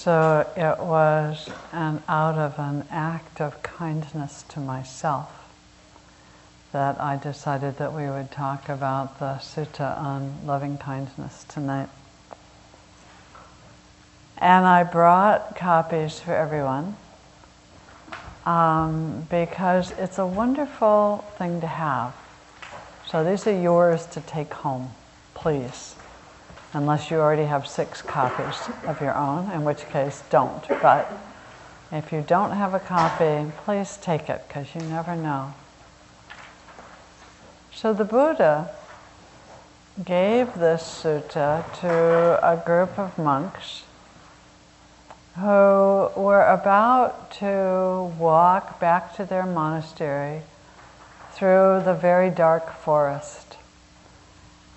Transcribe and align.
So 0.00 0.50
it 0.56 0.82
was 0.82 1.50
an 1.72 2.02
out 2.08 2.38
of 2.38 2.58
an 2.58 2.88
act 2.90 3.38
of 3.38 3.62
kindness 3.62 4.46
to 4.48 4.58
myself 4.58 5.30
that 6.72 6.98
I 6.98 7.18
decided 7.18 7.76
that 7.76 7.92
we 7.92 8.08
would 8.08 8.30
talk 8.30 8.70
about 8.70 9.18
the 9.18 9.34
sutta 9.34 9.98
on 9.98 10.46
loving 10.46 10.78
kindness 10.78 11.44
tonight. 11.50 11.90
And 14.38 14.64
I 14.64 14.84
brought 14.84 15.54
copies 15.54 16.18
for 16.18 16.34
everyone 16.34 16.96
um, 18.46 19.26
because 19.28 19.90
it's 19.98 20.16
a 20.16 20.26
wonderful 20.26 21.26
thing 21.36 21.60
to 21.60 21.66
have. 21.66 22.16
So 23.06 23.22
these 23.22 23.46
are 23.46 23.60
yours 23.60 24.06
to 24.06 24.22
take 24.22 24.54
home, 24.54 24.92
please. 25.34 25.94
Unless 26.72 27.10
you 27.10 27.18
already 27.18 27.44
have 27.44 27.66
six 27.66 28.00
copies 28.00 28.68
of 28.86 29.00
your 29.00 29.14
own, 29.14 29.50
in 29.50 29.64
which 29.64 29.88
case 29.88 30.22
don't. 30.30 30.66
But 30.68 31.12
if 31.90 32.12
you 32.12 32.22
don't 32.26 32.52
have 32.52 32.74
a 32.74 32.78
copy, 32.78 33.50
please 33.64 33.98
take 34.00 34.28
it 34.28 34.44
because 34.46 34.72
you 34.74 34.80
never 34.82 35.16
know. 35.16 35.52
So 37.74 37.92
the 37.92 38.04
Buddha 38.04 38.70
gave 40.04 40.54
this 40.54 40.82
sutta 40.82 41.64
to 41.80 42.48
a 42.48 42.56
group 42.56 42.98
of 42.98 43.18
monks 43.18 43.82
who 45.36 46.10
were 46.16 46.46
about 46.46 47.30
to 47.32 48.12
walk 48.18 48.78
back 48.78 49.16
to 49.16 49.24
their 49.24 49.46
monastery 49.46 50.42
through 51.32 51.82
the 51.84 51.94
very 51.94 52.30
dark 52.30 52.72
forest. 52.72 53.56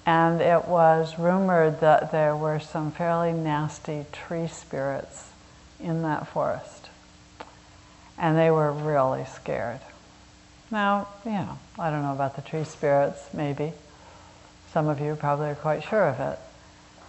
And 0.06 0.42
it 0.42 0.68
was 0.68 1.18
rumored 1.18 1.80
that 1.80 2.12
there 2.12 2.36
were 2.36 2.60
some 2.60 2.92
fairly 2.92 3.32
nasty 3.32 4.06
tree 4.12 4.48
spirits 4.48 5.30
in 5.80 6.02
that 6.02 6.28
forest. 6.28 6.90
And 8.18 8.38
they 8.38 8.52
were 8.52 8.72
really 8.72 9.26
scared. 9.26 9.80
Now, 10.72 11.08
you 11.26 11.32
know, 11.32 11.58
I 11.80 11.90
don't 11.90 12.02
know 12.02 12.14
about 12.14 12.36
the 12.36 12.42
tree 12.42 12.64
spirits, 12.64 13.30
maybe. 13.34 13.74
Some 14.72 14.88
of 14.88 15.00
you 15.00 15.16
probably 15.16 15.50
are 15.50 15.56
quite 15.56 15.84
sure 15.84 16.08
of 16.08 16.20
it. 16.20 16.40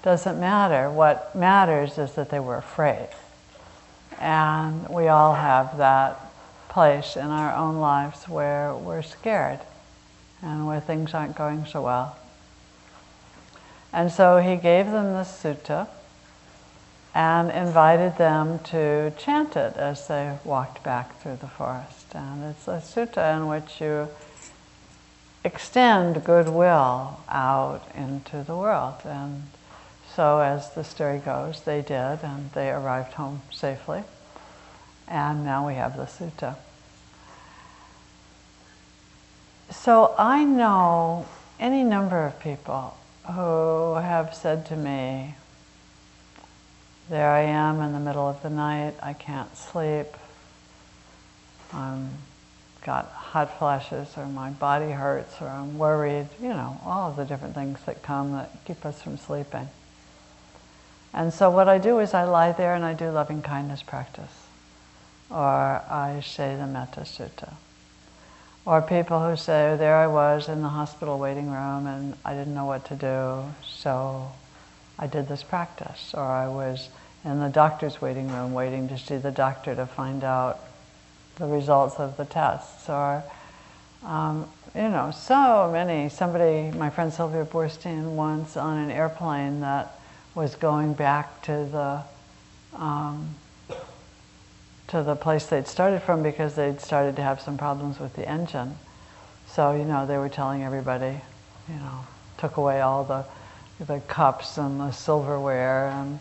Doesn't 0.03 0.39
matter. 0.39 0.91
What 0.91 1.35
matters 1.35 1.97
is 1.99 2.13
that 2.13 2.31
they 2.31 2.41
were 2.41 2.59
afraid. 2.59 3.09
And 4.21 4.89
we 4.89 5.09
all 5.09 5.35
have 5.35 5.79
that 5.79 6.21
place 6.69 7.17
in 7.17 7.27
our 7.27 7.55
own 7.57 7.79
lives 7.79 8.29
where 8.29 8.75
we're 8.75 9.03
scared 9.03 9.61
and 10.43 10.67
where 10.67 10.81
things 10.81 11.15
aren't 11.15 11.37
going 11.37 11.65
so 11.67 11.83
well. 11.83 12.17
And 13.95 14.11
so 14.11 14.39
he 14.39 14.57
gave 14.57 14.87
them 14.87 15.13
the 15.13 15.23
sutta 15.23 15.87
and 17.15 17.49
invited 17.53 18.19
them 18.19 18.59
to 18.65 19.13
chant 19.17 19.57
it 19.57 19.77
as 19.77 20.09
they 20.09 20.37
walked 20.43 20.83
back 20.83 21.21
through 21.21 21.37
the 21.37 21.47
forest. 21.47 22.13
And 22.13 22.43
it's 22.43 22.67
a 22.67 22.81
sutta 22.81 23.37
in 23.37 23.47
which 23.47 23.81
you 23.81 24.09
extend 25.45 26.25
goodwill 26.25 27.21
out 27.29 27.83
into 27.95 28.43
the 28.43 28.57
world. 28.57 28.97
And 29.05 29.45
so, 30.13 30.41
as 30.41 30.75
the 30.75 30.83
story 30.83 31.19
goes, 31.19 31.61
they 31.61 31.81
did, 31.81 32.19
and 32.25 32.51
they 32.51 32.71
arrived 32.71 33.13
home 33.13 33.43
safely. 33.53 34.03
And 35.07 35.45
now 35.45 35.69
we 35.69 35.75
have 35.75 35.97
the 35.97 36.07
sutta. 36.07 36.57
So 39.71 40.17
I 40.19 40.43
know 40.43 41.27
any 41.61 41.85
number 41.85 42.27
of 42.27 42.41
people 42.41 42.97
who 43.33 43.95
have 43.95 44.35
said 44.35 44.67
to 44.67 44.77
me, 44.77 45.35
There 47.09 47.31
I 47.31 47.41
am 47.41 47.81
in 47.81 47.93
the 47.93 48.01
middle 48.01 48.29
of 48.29 48.43
the 48.43 48.51
night, 48.51 48.95
I 49.03 49.13
can't 49.13 49.57
sleep, 49.57 50.09
I'm 51.73 52.11
got 52.85 53.07
hot 53.07 53.59
flashes, 53.59 54.17
or 54.19 54.27
my 54.27 54.51
body 54.51 54.91
hurts, 54.91 55.41
or 55.41 55.49
I'm 55.49 55.79
worried, 55.79 56.29
you 56.41 56.49
know, 56.49 56.79
all 56.85 57.13
the 57.13 57.25
different 57.25 57.55
things 57.55 57.81
that 57.87 58.03
come 58.03 58.33
that 58.33 58.51
keep 58.67 58.85
us 58.85 59.01
from 59.01 59.17
sleeping. 59.17 59.69
And 61.15 61.33
so 61.33 61.51
what 61.51 61.69
I 61.69 61.79
do 61.79 62.01
is 62.01 62.13
I 62.13 62.25
lie 62.25 62.53
there 62.53 62.75
and 62.75 62.85
I 62.85 62.93
do 62.93 63.11
loving 63.11 63.41
kindness 63.41 63.83
practice 63.83 64.45
or 65.31 65.83
I 65.91 66.23
say 66.25 66.57
the 66.57 66.67
Metta 66.67 67.01
Sutta. 67.01 67.55
Or 68.67 68.81
people 68.81 69.29
who 69.29 69.37
say, 69.37 69.77
there 69.79 69.97
I 69.97 70.07
was 70.07 70.49
in 70.49 70.63
the 70.63 70.69
hospital 70.69 71.19
waiting 71.19 71.51
room 71.51 71.87
and 71.87 72.17
I 72.25 72.33
didn't 72.33 72.55
know 72.55 72.65
what 72.65 72.87
to 72.87 72.95
do, 72.95 73.53
so 73.63 74.33
I 74.99 75.07
did 75.07 75.29
this 75.29 75.43
practice. 75.43 76.15
Or 76.15 76.23
I 76.23 76.49
was 76.49 76.89
in 77.27 77.41
the 77.41 77.49
doctor's 77.49 78.01
waiting 78.01 78.31
room 78.31 78.55
waiting 78.55 78.89
to 78.89 78.97
see 78.97 79.19
the 79.19 79.31
doctor 79.31 79.75
to 79.75 79.85
find 79.85 80.25
out 80.25 80.61
the 81.37 81.47
results 81.47 81.97
of 81.97 82.17
the 82.17 82.25
tests. 82.25 82.89
Or, 82.89 83.23
um, 84.03 84.49
you 84.75 84.89
know, 84.89 85.11
so 85.11 85.71
many. 85.71 86.09
Somebody, 86.09 86.75
my 86.77 86.89
friend 86.89 87.13
Sylvia 87.13 87.45
Boorstein, 87.45 88.15
once 88.15 88.57
on 88.57 88.79
an 88.79 88.91
airplane 88.91 89.61
that 89.61 89.99
was 90.35 90.55
going 90.55 90.95
back 90.95 91.43
to 91.43 91.53
the 91.53 92.03
um, 92.79 93.35
to 94.89 95.03
the 95.03 95.17
place 95.17 95.47
they'd 95.47 95.67
started 95.67 96.03
from 96.03 96.23
because 96.23 96.55
they'd 96.55 96.81
started 96.81 97.17
to 97.17 97.23
have 97.23 97.41
some 97.41 97.57
problems 97.57 97.99
with 97.99 98.15
the 98.15 98.29
engine. 98.29 98.77
So, 99.47 99.75
you 99.75 99.85
know, 99.85 100.07
they 100.07 100.19
were 100.19 100.29
telling 100.29 100.63
everybody, 100.63 101.21
you 101.69 101.77
know, 101.77 102.07
took 102.39 102.57
away 102.57 102.81
all 102.81 103.05
the, 103.05 103.25
the 103.85 104.01
cups 104.01 104.59
and 104.59 104.81
the 104.81 104.91
silverware 104.91 105.89
and, 105.89 106.19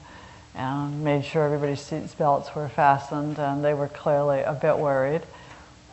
and 0.55 1.03
made 1.03 1.25
sure 1.25 1.43
everybody's 1.43 1.81
seat 1.81 2.15
belts 2.17 2.55
were 2.55 2.69
fastened 2.69 3.39
and 3.39 3.63
they 3.63 3.73
were 3.73 3.87
clearly 3.87 4.41
a 4.41 4.53
bit 4.53 4.77
worried. 4.77 5.21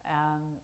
And 0.04 0.60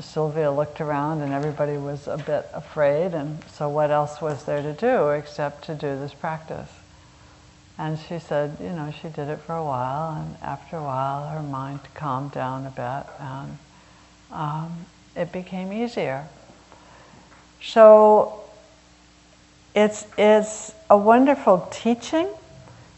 Sylvia 0.00 0.52
looked 0.52 0.80
around 0.80 1.22
and 1.22 1.32
everybody 1.32 1.76
was 1.76 2.06
a 2.06 2.16
bit 2.16 2.48
afraid 2.52 3.14
and 3.14 3.42
so 3.52 3.68
what 3.68 3.90
else 3.90 4.20
was 4.20 4.44
there 4.44 4.62
to 4.62 4.72
do 4.72 5.10
except 5.10 5.64
to 5.64 5.74
do 5.74 5.98
this 5.98 6.14
practice? 6.14 6.70
And 7.76 7.98
she 7.98 8.20
said, 8.20 8.56
you 8.60 8.70
know, 8.70 8.92
she 9.02 9.08
did 9.08 9.28
it 9.28 9.40
for 9.40 9.56
a 9.56 9.64
while, 9.64 10.16
and 10.16 10.36
after 10.42 10.76
a 10.76 10.82
while, 10.82 11.28
her 11.28 11.42
mind 11.42 11.80
calmed 11.94 12.30
down 12.30 12.66
a 12.66 12.70
bit, 12.70 13.12
and 13.20 13.58
um, 14.30 14.86
it 15.16 15.32
became 15.32 15.72
easier. 15.72 16.28
So 17.60 18.42
it's, 19.74 20.06
it's 20.16 20.72
a 20.88 20.96
wonderful 20.96 21.68
teaching. 21.72 22.28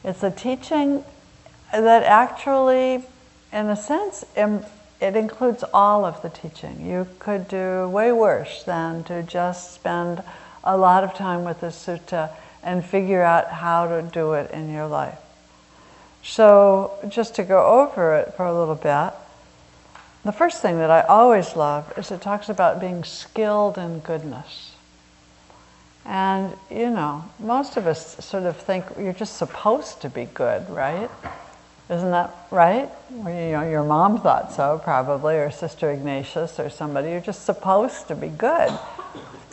It's 0.04 0.22
a 0.22 0.31
teaching 0.31 1.04
that 1.72 2.03
actually, 2.03 3.03
in 3.53 3.66
a 3.69 3.76
sense, 3.76 4.25
it 4.36 5.16
includes 5.16 5.65
all 5.72 6.04
of 6.04 6.20
the 6.20 6.28
teaching. 6.28 6.84
You 6.84 7.06
could 7.19 7.48
do 7.48 7.88
way 7.88 8.12
worse 8.12 8.62
than 8.65 9.04
to 9.04 9.22
just 9.22 9.72
spend 9.72 10.22
a 10.62 10.76
lot 10.76 11.03
of 11.03 11.15
time 11.15 11.44
with 11.44 11.60
the 11.60 11.69
sutta 11.69 12.31
and 12.66 12.84
figure 12.84 13.22
out 13.22 13.49
how 13.49 13.87
to 13.87 14.03
do 14.03 14.32
it 14.32 14.50
in 14.50 14.72
your 14.72 14.88
life. 14.88 15.19
So, 16.25 16.99
just 17.09 17.37
to 17.37 17.44
go 17.44 17.65
over 17.65 18.16
it 18.16 18.34
for 18.34 18.44
a 18.44 18.53
little 18.53 18.75
bit, 18.75 19.12
the 20.25 20.32
first 20.32 20.60
thing 20.60 20.78
that 20.78 20.91
I 20.91 21.03
always 21.03 21.54
love 21.54 21.97
is 21.97 22.10
it 22.10 22.21
talks 22.21 22.49
about 22.49 22.81
being 22.81 23.04
skilled 23.04 23.78
in 23.78 24.00
goodness. 24.00 24.72
And, 26.04 26.54
you 26.69 26.91
know, 26.91 27.25
most 27.38 27.77
of 27.77 27.87
us 27.87 28.16
sort 28.25 28.43
of 28.43 28.56
think 28.56 28.84
you're 28.98 29.12
just 29.12 29.37
supposed 29.37 30.03
to 30.03 30.10
be 30.10 30.25
good, 30.25 30.69
right? 30.69 31.10
Isn't 31.88 32.10
that 32.10 32.34
right? 32.50 32.91
Well, 33.10 33.33
you 33.33 33.53
know, 33.53 33.71
your 33.71 33.84
mom 33.84 34.21
thought 34.21 34.53
so, 34.53 34.81
probably, 34.83 35.37
or 35.37 35.53
Sister 35.53 35.93
Ignatius 35.93 36.59
or 36.59 36.71
somebody. 36.71 37.10
You're 37.10 37.21
just 37.21 37.44
supposed 37.44 38.09
to 38.09 38.16
be 38.16 38.28
good. 38.28 38.77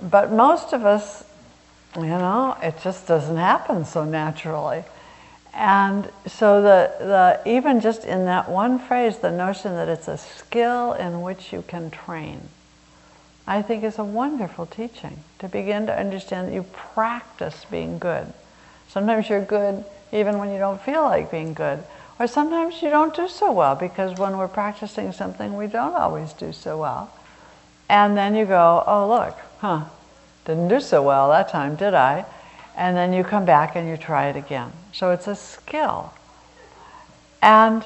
But 0.01 0.31
most 0.31 0.73
of 0.73 0.83
us 0.83 1.23
you 1.95 2.03
know, 2.03 2.57
it 2.61 2.75
just 2.83 3.07
doesn't 3.07 3.37
happen 3.37 3.85
so 3.85 4.03
naturally. 4.03 4.83
And 5.53 6.09
so 6.25 6.61
the, 6.61 6.91
the 6.99 7.49
even 7.49 7.79
just 7.79 8.05
in 8.05 8.25
that 8.25 8.49
one 8.49 8.79
phrase, 8.79 9.19
the 9.19 9.31
notion 9.31 9.75
that 9.75 9.87
it's 9.87 10.07
a 10.07 10.17
skill 10.17 10.93
in 10.93 11.21
which 11.21 11.53
you 11.53 11.63
can 11.67 11.91
train, 11.91 12.49
I 13.45 13.61
think 13.61 13.83
is 13.83 13.99
a 13.99 14.03
wonderful 14.03 14.65
teaching 14.65 15.19
to 15.39 15.47
begin 15.47 15.85
to 15.85 15.97
understand 15.97 16.47
that 16.47 16.53
you 16.53 16.63
practice 16.63 17.65
being 17.69 17.99
good. 17.99 18.33
Sometimes 18.87 19.29
you're 19.29 19.45
good 19.45 19.85
even 20.11 20.37
when 20.39 20.51
you 20.51 20.57
don't 20.57 20.81
feel 20.81 21.03
like 21.03 21.29
being 21.29 21.53
good. 21.53 21.83
Or 22.19 22.27
sometimes 22.27 22.81
you 22.81 22.89
don't 22.89 23.15
do 23.15 23.27
so 23.27 23.51
well 23.51 23.75
because 23.75 24.17
when 24.17 24.37
we're 24.37 24.47
practicing 24.47 25.11
something, 25.11 25.55
we 25.57 25.67
don't 25.67 25.95
always 25.95 26.31
do 26.33 26.53
so 26.53 26.77
well. 26.77 27.11
And 27.89 28.15
then 28.15 28.35
you 28.35 28.45
go, 28.45 28.83
oh, 28.85 29.07
look, 29.07 29.37
huh, 29.59 29.85
didn't 30.45 30.67
do 30.67 30.79
so 30.79 31.01
well 31.01 31.29
that 31.29 31.49
time, 31.49 31.75
did 31.75 31.93
I? 31.93 32.25
And 32.75 32.97
then 32.97 33.13
you 33.13 33.23
come 33.23 33.45
back 33.45 33.75
and 33.75 33.87
you 33.87 33.97
try 33.97 34.27
it 34.27 34.35
again. 34.35 34.71
So 34.91 35.11
it's 35.11 35.27
a 35.27 35.35
skill. 35.35 36.13
And 37.41 37.85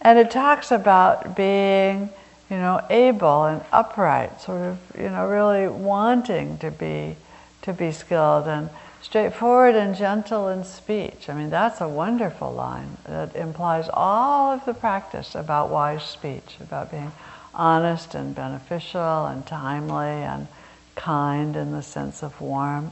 and 0.00 0.18
it 0.18 0.30
talks 0.30 0.70
about 0.70 1.34
being, 1.34 2.10
you 2.48 2.56
know, 2.56 2.84
able 2.88 3.46
and 3.46 3.64
upright, 3.72 4.40
sort 4.40 4.62
of, 4.62 4.78
you 4.96 5.08
know, 5.08 5.26
really 5.26 5.66
wanting 5.66 6.58
to 6.58 6.70
be 6.70 7.16
to 7.62 7.72
be 7.72 7.90
skilled 7.90 8.46
and 8.46 8.70
straightforward 9.02 9.74
and 9.74 9.96
gentle 9.96 10.48
in 10.48 10.64
speech. 10.64 11.28
I 11.28 11.34
mean, 11.34 11.50
that's 11.50 11.80
a 11.80 11.88
wonderful 11.88 12.52
line 12.52 12.96
that 13.04 13.34
implies 13.34 13.88
all 13.92 14.52
of 14.52 14.64
the 14.64 14.74
practice 14.74 15.34
about 15.34 15.70
wise 15.70 16.02
speech, 16.02 16.56
about 16.60 16.90
being 16.90 17.12
honest 17.54 18.14
and 18.14 18.34
beneficial 18.34 19.26
and 19.26 19.46
timely 19.46 20.06
and 20.06 20.46
kind 20.98 21.56
in 21.56 21.72
the 21.72 21.82
sense 21.82 22.22
of 22.22 22.38
warm, 22.40 22.90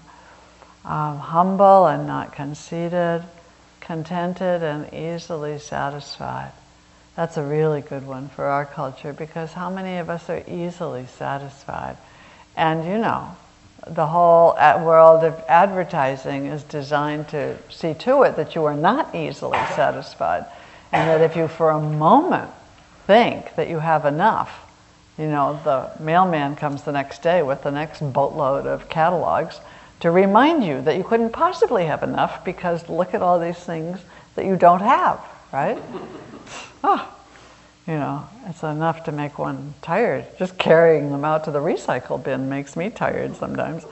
um, 0.84 1.18
humble 1.18 1.86
and 1.86 2.06
not 2.06 2.32
conceited, 2.32 3.22
contented 3.80 4.62
and 4.62 4.92
easily 4.94 5.58
satisfied. 5.58 6.52
That's 7.16 7.36
a 7.36 7.42
really 7.42 7.80
good 7.80 8.06
one 8.06 8.28
for 8.28 8.44
our 8.44 8.64
culture 8.64 9.12
because 9.12 9.52
how 9.52 9.70
many 9.70 9.98
of 9.98 10.08
us 10.08 10.28
are 10.30 10.42
easily 10.46 11.06
satisfied? 11.06 11.96
And 12.56 12.84
you 12.84 12.98
know, 12.98 13.36
the 13.86 14.06
whole 14.06 14.54
world 14.54 15.24
of 15.24 15.34
advertising 15.48 16.46
is 16.46 16.62
designed 16.62 17.28
to 17.28 17.56
see 17.70 17.94
to 17.94 18.22
it 18.22 18.36
that 18.36 18.54
you 18.54 18.64
are 18.64 18.74
not 18.74 19.14
easily 19.14 19.58
satisfied. 19.74 20.46
And 20.92 21.08
that 21.08 21.20
if 21.20 21.36
you 21.36 21.48
for 21.48 21.70
a 21.70 21.80
moment 21.80 22.50
think 23.06 23.54
that 23.56 23.68
you 23.68 23.78
have 23.78 24.04
enough, 24.04 24.65
you 25.18 25.26
know, 25.26 25.58
the 25.64 25.90
mailman 26.02 26.56
comes 26.56 26.82
the 26.82 26.92
next 26.92 27.22
day 27.22 27.42
with 27.42 27.62
the 27.62 27.70
next 27.70 28.00
boatload 28.00 28.66
of 28.66 28.88
catalogs 28.88 29.60
to 30.00 30.10
remind 30.10 30.64
you 30.64 30.82
that 30.82 30.96
you 30.96 31.04
couldn't 31.04 31.30
possibly 31.30 31.86
have 31.86 32.02
enough 32.02 32.44
because 32.44 32.88
look 32.88 33.14
at 33.14 33.22
all 33.22 33.38
these 33.38 33.58
things 33.58 33.98
that 34.34 34.44
you 34.44 34.56
don't 34.56 34.82
have, 34.82 35.20
right? 35.52 35.78
Oh, 36.84 37.12
you 37.88 37.94
know, 37.94 38.28
it's 38.46 38.62
enough 38.62 39.02
to 39.04 39.12
make 39.12 39.40
one 39.40 39.74
tired. 39.82 40.24
Just 40.38 40.56
carrying 40.56 41.10
them 41.10 41.24
out 41.24 41.42
to 41.44 41.50
the 41.50 41.58
recycle 41.58 42.22
bin 42.22 42.48
makes 42.48 42.76
me 42.76 42.90
tired 42.90 43.34
sometimes. 43.34 43.84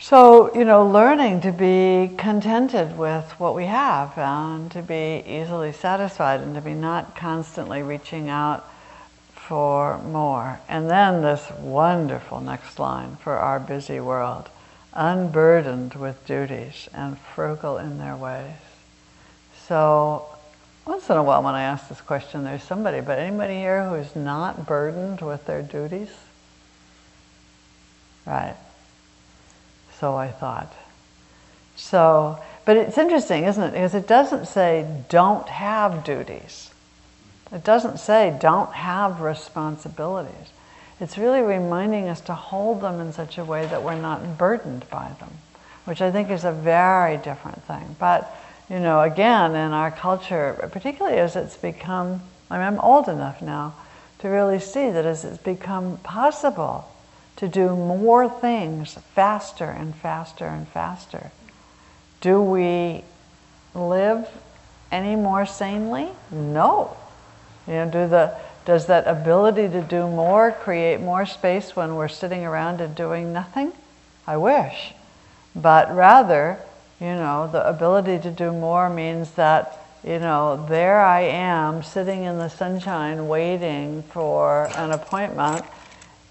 So, 0.00 0.54
you 0.54 0.64
know, 0.64 0.86
learning 0.86 1.40
to 1.42 1.52
be 1.52 2.14
contented 2.16 2.98
with 2.98 3.24
what 3.38 3.54
we 3.54 3.64
have 3.64 4.16
and 4.18 4.70
to 4.72 4.82
be 4.82 5.24
easily 5.26 5.72
satisfied 5.72 6.40
and 6.40 6.54
to 6.54 6.60
be 6.60 6.74
not 6.74 7.16
constantly 7.16 7.82
reaching 7.82 8.28
out 8.28 8.68
for 9.48 9.96
more. 10.02 10.60
And 10.68 10.90
then 10.90 11.22
this 11.22 11.50
wonderful 11.58 12.40
next 12.42 12.78
line 12.78 13.16
for 13.16 13.38
our 13.38 13.58
busy 13.58 13.98
world 13.98 14.50
unburdened 14.92 15.94
with 15.94 16.26
duties 16.26 16.88
and 16.92 17.18
frugal 17.18 17.78
in 17.78 17.96
their 17.96 18.14
ways. 18.14 18.52
So, 19.66 20.26
once 20.86 21.08
in 21.08 21.16
a 21.16 21.22
while, 21.22 21.42
when 21.42 21.54
I 21.54 21.62
ask 21.62 21.88
this 21.88 22.00
question, 22.00 22.44
there's 22.44 22.62
somebody, 22.62 23.00
but 23.00 23.18
anybody 23.18 23.54
here 23.54 23.88
who 23.88 23.94
is 23.94 24.14
not 24.14 24.66
burdened 24.66 25.22
with 25.22 25.46
their 25.46 25.62
duties? 25.62 26.10
Right. 28.26 28.56
So 29.98 30.14
I 30.14 30.28
thought. 30.28 30.72
So, 31.76 32.38
but 32.66 32.76
it's 32.76 32.98
interesting, 32.98 33.44
isn't 33.44 33.62
it? 33.62 33.72
Because 33.72 33.94
it 33.94 34.06
doesn't 34.06 34.46
say 34.46 34.86
don't 35.08 35.48
have 35.48 36.04
duties. 36.04 36.70
It 37.52 37.64
doesn't 37.64 37.98
say 37.98 38.36
don't 38.40 38.72
have 38.72 39.20
responsibilities. 39.20 40.52
It's 41.00 41.16
really 41.16 41.42
reminding 41.42 42.08
us 42.08 42.20
to 42.22 42.34
hold 42.34 42.80
them 42.80 43.00
in 43.00 43.12
such 43.12 43.38
a 43.38 43.44
way 43.44 43.66
that 43.66 43.82
we're 43.82 43.94
not 43.94 44.36
burdened 44.36 44.88
by 44.90 45.10
them, 45.20 45.30
which 45.84 46.02
I 46.02 46.10
think 46.10 46.30
is 46.30 46.44
a 46.44 46.52
very 46.52 47.16
different 47.16 47.62
thing. 47.64 47.96
But 47.98 48.34
you 48.68 48.80
know, 48.80 49.00
again, 49.00 49.52
in 49.52 49.72
our 49.72 49.90
culture, 49.90 50.68
particularly 50.72 51.18
as 51.18 51.36
it's 51.36 51.56
become, 51.56 52.22
I 52.50 52.58
mean, 52.58 52.66
I'm 52.66 52.80
old 52.80 53.08
enough 53.08 53.40
now 53.40 53.74
to 54.18 54.28
really 54.28 54.60
see 54.60 54.90
that 54.90 55.06
as 55.06 55.24
it's 55.24 55.38
become 55.38 55.96
possible 55.98 56.86
to 57.36 57.48
do 57.48 57.68
more 57.76 58.28
things 58.28 58.94
faster 59.14 59.66
and 59.66 59.94
faster 59.94 60.46
and 60.46 60.68
faster, 60.68 61.30
do 62.20 62.42
we 62.42 63.04
live 63.74 64.28
any 64.90 65.14
more 65.16 65.46
sanely? 65.46 66.08
No. 66.30 66.96
You 67.68 67.74
know, 67.74 67.90
do 67.90 68.08
the, 68.08 68.34
does 68.64 68.86
that 68.86 69.06
ability 69.06 69.68
to 69.68 69.82
do 69.82 70.08
more 70.08 70.50
create 70.50 71.00
more 71.00 71.26
space 71.26 71.76
when 71.76 71.94
we're 71.94 72.08
sitting 72.08 72.44
around 72.44 72.80
and 72.80 72.94
doing 72.94 73.32
nothing? 73.32 73.72
I 74.26 74.38
wish. 74.38 74.94
But 75.54 75.94
rather, 75.94 76.58
you 77.00 77.06
know, 77.14 77.48
the 77.52 77.66
ability 77.68 78.18
to 78.20 78.30
do 78.30 78.52
more 78.52 78.88
means 78.88 79.32
that, 79.32 79.78
you 80.02 80.18
know, 80.18 80.66
there 80.68 81.00
I 81.00 81.20
am 81.20 81.82
sitting 81.82 82.24
in 82.24 82.38
the 82.38 82.48
sunshine 82.48 83.28
waiting 83.28 84.02
for 84.04 84.68
an 84.76 84.90
appointment. 84.90 85.64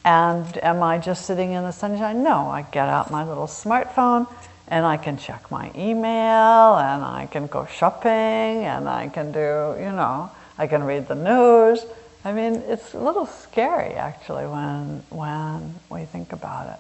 And 0.04 0.64
am 0.64 0.82
I 0.82 0.98
just 0.98 1.26
sitting 1.26 1.52
in 1.52 1.64
the 1.64 1.72
sunshine? 1.72 2.24
No, 2.24 2.48
I 2.48 2.64
get 2.64 2.88
out 2.88 3.12
my 3.12 3.24
little 3.24 3.48
smartphone 3.48 4.28
and 4.68 4.86
I 4.86 4.98
can 4.98 5.18
check 5.18 5.52
my 5.52 5.72
email 5.76 6.78
and 6.78 7.04
I 7.04 7.28
can 7.32 7.48
go 7.48 7.66
shopping 7.66 8.12
and 8.12 8.90
I 8.90 9.10
can 9.10 9.32
do, 9.32 9.76
you 9.80 9.92
know, 9.92 10.32
I 10.58 10.68
can 10.68 10.84
read 10.84 11.08
the 11.08 11.16
news. 11.16 11.86
I 12.26 12.34
mean, 12.34 12.56
it's 12.68 12.94
a 12.94 13.00
little 13.00 13.26
scary 13.26 13.94
actually 13.94 14.46
when, 14.46 15.04
when 15.10 15.76
we 15.90 16.06
think 16.06 16.34
about 16.34 16.68
it 16.74 16.80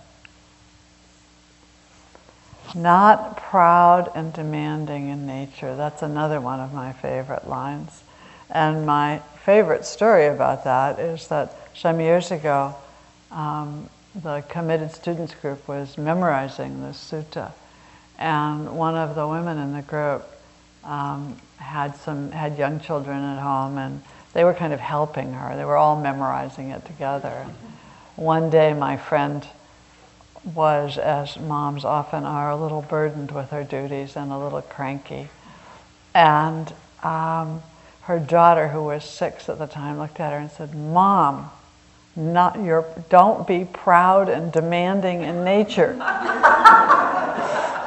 not 2.76 3.38
proud 3.38 4.12
and 4.16 4.34
demanding 4.34 5.10
in 5.10 5.26
nature. 5.26 5.76
That's 5.76 6.02
another 6.02 6.42
one 6.42 6.60
of 6.60 6.74
my 6.74 6.94
favorite 6.94 7.48
lines. 7.48 8.04
And 8.50 8.86
my 8.86 9.20
favorite 9.44 9.86
story 9.86 10.28
about 10.28 10.64
that 10.66 11.00
is 11.00 11.28
that 11.28 11.56
some 11.76 12.00
years 12.00 12.32
ago, 12.32 12.76
um, 13.32 13.90
the 14.16 14.44
committed 14.50 14.92
students 14.92 15.36
group 15.36 15.68
was 15.68 15.98
memorizing 15.98 16.82
this 16.82 16.98
sutta, 16.98 17.52
and 18.18 18.78
one 18.78 18.96
of 18.96 19.16
the 19.16 19.28
women 19.28 19.58
in 19.58 19.74
the 19.74 19.82
group 19.82 20.26
um, 20.84 21.38
had 21.58 21.96
some 21.96 22.32
had 22.32 22.58
young 22.58 22.80
children 22.80 23.24
at 23.24 23.42
home, 23.42 23.78
and 23.78 24.04
they 24.34 24.44
were 24.44 24.54
kind 24.54 24.74
of 24.74 24.80
helping 24.80 25.34
her. 25.34 25.56
They 25.56 25.66
were 25.66 25.78
all 25.78 26.00
memorizing 26.00 26.70
it 26.70 26.86
together. 26.86 27.48
One 28.16 28.50
day, 28.50 28.74
my 28.74 28.98
friend 28.98 29.46
was, 30.56 30.98
as 30.98 31.38
moms 31.38 31.86
often 31.86 32.24
are, 32.24 32.52
a 32.52 32.56
little 32.56 32.82
burdened 32.82 33.32
with 33.32 33.50
her 33.50 33.64
duties 33.64 34.16
and 34.16 34.32
a 34.32 34.38
little 34.38 34.62
cranky. 34.62 35.30
And 36.14 36.74
um, 37.04 37.62
her 38.04 38.20
daughter, 38.20 38.70
who 38.70 38.84
was 38.84 39.04
six 39.04 39.50
at 39.50 39.60
the 39.60 39.68
time, 39.68 40.00
looked 40.00 40.20
at 40.20 40.32
her 40.32 40.40
and 40.40 40.50
said, 40.50 40.74
Mom, 40.74 41.52
not 42.16 42.60
your, 42.60 42.86
don't 43.10 43.48
be 43.48 43.66
proud 43.66 44.30
and 44.30 44.52
demanding 44.52 45.24
in 45.24 45.44
nature. 45.44 45.94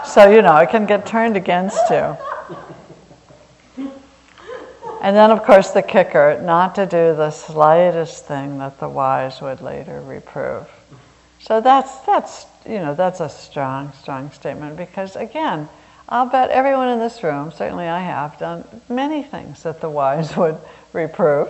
so, 0.06 0.30
you 0.30 0.42
know, 0.42 0.56
it 0.58 0.70
can 0.70 0.86
get 0.86 1.06
turned 1.06 1.36
against 1.36 1.90
you. 1.90 2.16
And 5.00 5.16
then, 5.16 5.30
of 5.30 5.42
course, 5.44 5.70
the 5.70 5.82
kicker 5.82 6.40
not 6.42 6.74
to 6.74 6.84
do 6.84 7.14
the 7.16 7.30
slightest 7.30 8.26
thing 8.26 8.58
that 8.58 8.78
the 8.78 8.88
wise 8.88 9.40
would 9.40 9.60
later 9.62 10.00
reprove. 10.02 10.68
So 11.40 11.60
that's, 11.60 12.00
that's 12.00 12.46
you 12.66 12.78
know, 12.78 12.94
that's 12.94 13.20
a 13.20 13.28
strong, 13.28 13.92
strong 13.94 14.30
statement 14.32 14.76
because, 14.76 15.16
again, 15.16 15.68
I'll 16.08 16.26
bet 16.26 16.50
everyone 16.50 16.88
in 16.88 16.98
this 16.98 17.22
room, 17.22 17.52
certainly 17.52 17.86
I 17.86 18.00
have, 18.00 18.38
done 18.38 18.64
many 18.88 19.22
things 19.22 19.62
that 19.62 19.80
the 19.80 19.88
wise 19.88 20.36
would 20.36 20.58
reprove. 20.92 21.48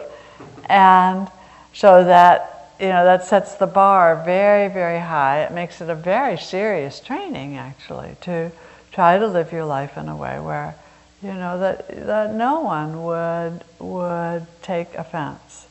And 0.66 1.28
so 1.73 2.04
that, 2.04 2.73
you 2.78 2.88
know, 2.88 3.04
that 3.04 3.25
sets 3.25 3.54
the 3.54 3.66
bar 3.66 4.23
very, 4.25 4.69
very 4.69 5.00
high. 5.00 5.42
It 5.42 5.52
makes 5.52 5.80
it 5.80 5.88
a 5.88 5.95
very 5.95 6.37
serious 6.37 7.00
training, 7.00 7.57
actually, 7.57 8.16
to 8.23 8.52
try 8.92 9.19
to 9.19 9.26
live 9.26 9.50
your 9.50 9.64
life 9.64 9.97
in 9.97 10.09
a 10.09 10.16
way 10.16 10.38
where, 10.38 10.75
you 11.22 11.34
know, 11.34 11.58
that, 11.58 12.06
that 12.06 12.34
no 12.34 12.60
one 12.60 13.02
would, 13.02 13.60
would 13.78 14.46
take 14.62 14.94
offense. 14.94 15.66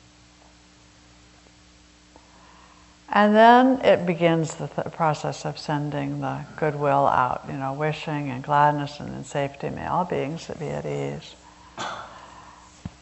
And 3.12 3.36
then 3.36 3.84
it 3.84 4.06
begins 4.06 4.56
the 4.56 4.68
th- 4.68 4.92
process 4.94 5.44
of 5.44 5.58
sending 5.58 6.22
the 6.22 6.42
goodwill 6.58 7.08
out, 7.08 7.46
you 7.48 7.58
know, 7.58 7.74
wishing 7.74 8.30
and 8.30 8.44
gladness 8.44 9.00
and 9.00 9.26
safety 9.26 9.72
may 9.72 9.88
all 9.88 10.06
beings 10.06 10.50
be 10.60 10.68
at 10.68 10.86
ease. 10.86 11.36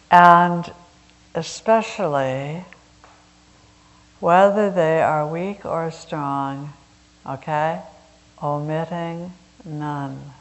And 0.10 0.72
especially 1.36 2.64
whether 4.22 4.72
they 4.72 5.02
are 5.02 5.28
weak 5.28 5.66
or 5.66 5.92
strong, 5.92 6.72
okay, 7.26 7.82
omitting 8.42 9.34
none. 9.66 10.34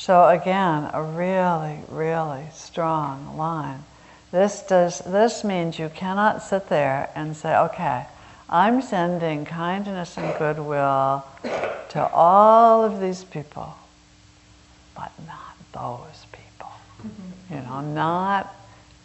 So 0.00 0.26
again, 0.28 0.88
a 0.94 1.02
really, 1.02 1.78
really 1.90 2.46
strong 2.54 3.36
line. 3.36 3.84
This, 4.32 4.62
does, 4.62 5.00
this 5.00 5.44
means 5.44 5.78
you 5.78 5.90
cannot 5.90 6.42
sit 6.42 6.70
there 6.70 7.10
and 7.14 7.36
say, 7.36 7.54
okay, 7.54 8.06
I'm 8.48 8.80
sending 8.80 9.44
kindness 9.44 10.16
and 10.16 10.34
goodwill 10.38 11.26
to 11.90 12.08
all 12.14 12.82
of 12.82 12.98
these 12.98 13.24
people, 13.24 13.76
but 14.96 15.12
not 15.26 15.54
those 15.74 16.24
people. 16.32 16.72
Mm-hmm. 17.02 17.54
You 17.54 17.60
know, 17.68 17.82
not 17.82 18.54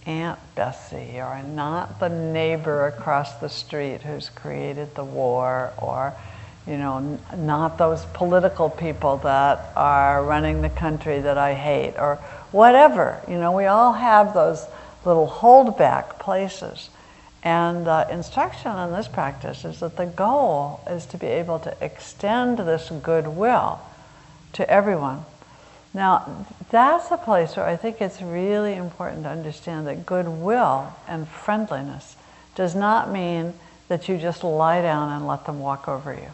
Aunt 0.05 0.39
Bessie 0.55 1.19
or 1.19 1.43
not 1.43 1.99
the 1.99 2.07
neighbor 2.07 2.87
across 2.87 3.33
the 3.41 3.49
street 3.49 4.01
who's 4.01 4.29
created 4.29 4.95
the 4.95 5.03
war 5.03 5.73
or, 5.77 6.13
you 6.67 6.77
know, 6.77 7.19
not 7.37 7.77
those 7.77 8.05
political 8.13 8.69
people 8.69 9.17
that 9.17 9.71
are 9.75 10.23
running 10.23 10.61
the 10.61 10.69
country 10.69 11.19
that 11.19 11.37
I 11.37 11.53
hate, 11.53 11.93
or 11.97 12.15
whatever. 12.51 13.21
You 13.27 13.37
know, 13.37 13.51
we 13.51 13.65
all 13.65 13.93
have 13.93 14.33
those 14.33 14.65
little 15.05 15.27
holdback 15.27 16.19
places. 16.19 16.89
And 17.43 17.87
instruction 18.09 18.75
in 18.75 18.91
this 18.93 19.07
practice 19.07 19.65
is 19.65 19.79
that 19.81 19.97
the 19.97 20.07
goal 20.07 20.81
is 20.89 21.05
to 21.07 21.17
be 21.17 21.27
able 21.27 21.59
to 21.59 21.77
extend 21.79 22.57
this 22.57 22.89
goodwill 23.03 23.79
to 24.53 24.67
everyone. 24.67 25.25
Now, 25.93 26.47
that's 26.71 27.11
a 27.11 27.17
place 27.17 27.55
where 27.55 27.67
I 27.67 27.77
think 27.77 28.01
it's 28.01 28.21
really 28.21 28.73
important 28.73 29.23
to 29.23 29.29
understand 29.29 29.85
that 29.85 30.07
goodwill 30.07 30.93
and 31.07 31.27
friendliness 31.27 32.15
does 32.55 32.73
not 32.73 33.11
mean 33.11 33.53
that 33.87 34.09
you 34.09 34.17
just 34.17 34.43
lie 34.43 34.81
down 34.81 35.11
and 35.11 35.27
let 35.27 35.45
them 35.45 35.59
walk 35.59 35.87
over 35.87 36.13
you. 36.13 36.31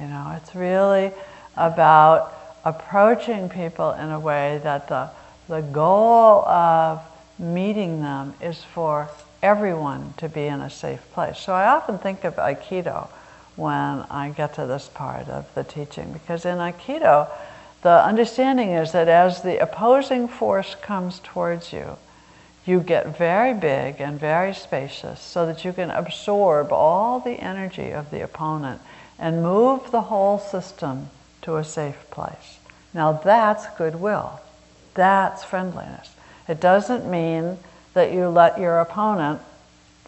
You 0.00 0.06
know, 0.06 0.38
it's 0.40 0.54
really 0.54 1.12
about 1.56 2.34
approaching 2.64 3.48
people 3.48 3.92
in 3.92 4.10
a 4.10 4.20
way 4.20 4.60
that 4.62 4.88
the, 4.88 5.10
the 5.48 5.60
goal 5.60 6.46
of 6.46 7.02
meeting 7.38 8.02
them 8.02 8.34
is 8.40 8.62
for 8.62 9.08
everyone 9.42 10.14
to 10.18 10.28
be 10.28 10.46
in 10.46 10.60
a 10.60 10.70
safe 10.70 11.00
place. 11.12 11.38
So 11.38 11.52
I 11.52 11.68
often 11.68 11.98
think 11.98 12.24
of 12.24 12.36
Aikido 12.36 13.08
when 13.56 13.72
I 13.72 14.32
get 14.36 14.54
to 14.54 14.66
this 14.66 14.88
part 14.88 15.28
of 15.28 15.52
the 15.54 15.64
teaching, 15.64 16.12
because 16.12 16.44
in 16.44 16.58
Aikido, 16.58 17.28
the 17.82 18.04
understanding 18.04 18.70
is 18.70 18.92
that 18.92 19.08
as 19.08 19.42
the 19.42 19.58
opposing 19.58 20.28
force 20.28 20.76
comes 20.76 21.20
towards 21.20 21.72
you, 21.72 21.96
you 22.66 22.80
get 22.80 23.16
very 23.16 23.54
big 23.54 24.00
and 24.00 24.18
very 24.20 24.52
spacious 24.52 25.20
so 25.20 25.46
that 25.46 25.64
you 25.64 25.72
can 25.72 25.90
absorb 25.90 26.72
all 26.72 27.18
the 27.18 27.40
energy 27.40 27.90
of 27.90 28.10
the 28.10 28.22
opponent 28.22 28.80
and 29.18 29.42
move 29.42 29.90
the 29.90 30.02
whole 30.02 30.38
system 30.38 31.10
to 31.42 31.56
a 31.56 31.64
safe 31.64 32.08
place. 32.10 32.58
Now 32.94 33.12
that's 33.12 33.66
goodwill. 33.76 34.40
That's 34.94 35.44
friendliness. 35.44 36.14
It 36.48 36.60
doesn't 36.60 37.10
mean 37.10 37.58
that 37.94 38.12
you 38.12 38.28
let 38.28 38.58
your 38.58 38.80
opponent 38.80 39.40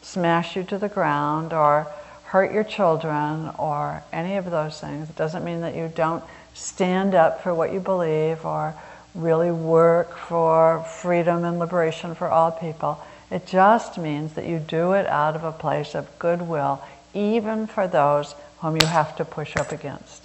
smash 0.02 0.56
you 0.56 0.62
to 0.64 0.78
the 0.78 0.88
ground 0.88 1.52
or 1.52 1.86
hurt 2.24 2.52
your 2.52 2.64
children 2.64 3.50
or 3.58 4.02
any 4.12 4.36
of 4.36 4.50
those 4.50 4.80
things. 4.80 5.10
It 5.10 5.16
doesn't 5.16 5.44
mean 5.44 5.60
that 5.62 5.74
you 5.74 5.90
don't 5.94 6.22
stand 6.54 7.14
up 7.14 7.42
for 7.42 7.54
what 7.54 7.72
you 7.72 7.80
believe 7.80 8.44
or 8.44 8.74
really 9.14 9.50
work 9.50 10.16
for 10.16 10.84
freedom 11.00 11.44
and 11.44 11.58
liberation 11.58 12.14
for 12.14 12.28
all 12.28 12.52
people. 12.52 13.02
It 13.30 13.46
just 13.46 13.98
means 13.98 14.34
that 14.34 14.46
you 14.46 14.58
do 14.58 14.92
it 14.92 15.06
out 15.06 15.36
of 15.36 15.44
a 15.44 15.52
place 15.52 15.94
of 15.94 16.18
goodwill, 16.18 16.82
even 17.14 17.66
for 17.66 17.86
those 17.86 18.34
whom 18.60 18.76
you 18.76 18.86
have 18.86 19.16
to 19.16 19.24
push 19.24 19.56
up 19.56 19.72
against. 19.72 20.24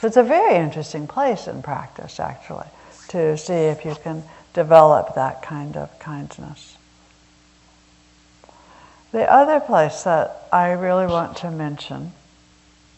So 0.00 0.06
it's 0.06 0.16
a 0.16 0.22
very 0.22 0.56
interesting 0.56 1.06
place 1.06 1.46
in 1.46 1.62
practice, 1.62 2.20
actually, 2.20 2.66
to 3.08 3.36
see 3.38 3.52
if 3.52 3.84
you 3.84 3.94
can 3.94 4.24
develop 4.52 5.14
that 5.14 5.42
kind 5.42 5.76
of 5.76 5.98
kindness. 5.98 6.76
The 9.12 9.30
other 9.32 9.60
place 9.60 10.02
that 10.02 10.48
I 10.52 10.72
really 10.72 11.06
want 11.06 11.38
to 11.38 11.50
mention, 11.50 12.12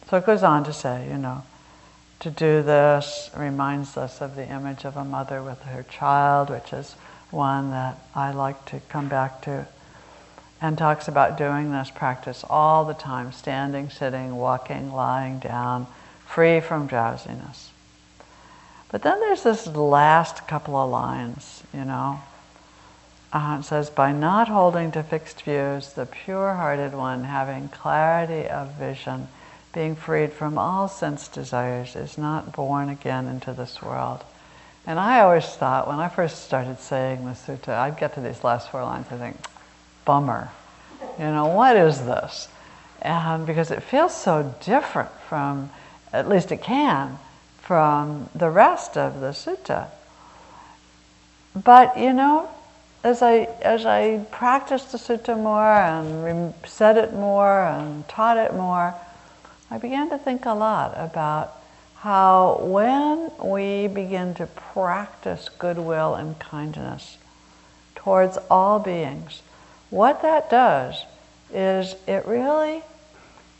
so 0.08 0.16
it 0.16 0.26
goes 0.26 0.42
on 0.42 0.64
to 0.64 0.72
say, 0.72 1.06
you 1.08 1.18
know, 1.18 1.44
to 2.20 2.30
do 2.30 2.62
this 2.62 3.30
reminds 3.36 3.96
us 3.96 4.20
of 4.20 4.34
the 4.34 4.48
image 4.48 4.84
of 4.84 4.96
a 4.96 5.04
mother 5.04 5.42
with 5.42 5.62
her 5.62 5.84
child, 5.84 6.50
which 6.50 6.72
is 6.72 6.94
one 7.30 7.70
that 7.70 7.98
I 8.14 8.32
like 8.32 8.64
to 8.66 8.80
come 8.88 9.08
back 9.08 9.42
to, 9.42 9.68
and 10.60 10.76
talks 10.76 11.08
about 11.08 11.38
doing 11.38 11.70
this 11.70 11.90
practice 11.90 12.44
all 12.48 12.84
the 12.84 12.94
time 12.94 13.32
standing, 13.32 13.90
sitting, 13.90 14.36
walking, 14.36 14.92
lying 14.92 15.38
down, 15.38 15.86
free 16.26 16.60
from 16.60 16.86
drowsiness. 16.86 17.70
But 18.90 19.02
then 19.02 19.20
there's 19.20 19.42
this 19.42 19.66
last 19.66 20.48
couple 20.48 20.76
of 20.76 20.90
lines, 20.90 21.62
you 21.72 21.84
know. 21.84 22.20
Uh, 23.32 23.58
it 23.60 23.64
says, 23.64 23.90
by 23.90 24.10
not 24.10 24.48
holding 24.48 24.90
to 24.92 25.02
fixed 25.02 25.42
views, 25.42 25.92
the 25.92 26.06
pure 26.06 26.54
hearted 26.54 26.94
one, 26.94 27.24
having 27.24 27.68
clarity 27.68 28.48
of 28.48 28.72
vision, 28.76 29.28
being 29.74 29.94
freed 29.94 30.32
from 30.32 30.56
all 30.56 30.88
sense 30.88 31.28
desires, 31.28 31.94
is 31.94 32.16
not 32.16 32.52
born 32.52 32.88
again 32.88 33.26
into 33.26 33.52
this 33.52 33.82
world. 33.82 34.24
And 34.86 34.98
I 34.98 35.20
always 35.20 35.44
thought, 35.44 35.86
when 35.86 35.98
I 35.98 36.08
first 36.08 36.44
started 36.44 36.80
saying 36.80 37.26
the 37.26 37.32
sutta, 37.32 37.68
I'd 37.68 37.98
get 37.98 38.14
to 38.14 38.22
these 38.22 38.42
last 38.42 38.70
four 38.70 38.82
lines, 38.82 39.06
I 39.10 39.18
think, 39.18 39.36
bummer. 40.08 40.50
You 41.18 41.26
know, 41.26 41.48
what 41.48 41.76
is 41.76 41.98
this? 42.06 42.48
And 43.02 43.46
because 43.46 43.70
it 43.70 43.82
feels 43.82 44.16
so 44.16 44.54
different 44.64 45.10
from, 45.28 45.68
at 46.14 46.26
least 46.26 46.50
it 46.50 46.62
can, 46.62 47.18
from 47.60 48.30
the 48.34 48.48
rest 48.48 48.96
of 48.96 49.20
the 49.20 49.32
sutta. 49.32 49.88
But 51.54 51.98
you 51.98 52.14
know, 52.14 52.48
as 53.04 53.20
I 53.20 53.48
as 53.60 53.84
I 53.84 54.24
practiced 54.30 54.92
the 54.92 54.98
sutta 54.98 55.36
more 55.36 55.74
and 55.74 56.54
said 56.64 56.96
it 56.96 57.12
more 57.12 57.64
and 57.64 58.08
taught 58.08 58.38
it 58.38 58.54
more, 58.54 58.94
I 59.70 59.76
began 59.76 60.08
to 60.08 60.16
think 60.16 60.46
a 60.46 60.54
lot 60.54 60.94
about 60.96 61.52
how 61.96 62.60
when 62.62 63.30
we 63.44 63.88
begin 63.88 64.32
to 64.36 64.46
practice 64.46 65.50
goodwill 65.50 66.14
and 66.14 66.38
kindness 66.38 67.18
towards 67.94 68.38
all 68.50 68.78
beings, 68.78 69.42
what 69.90 70.22
that 70.22 70.50
does 70.50 71.04
is 71.52 71.94
it 72.06 72.26
really 72.26 72.82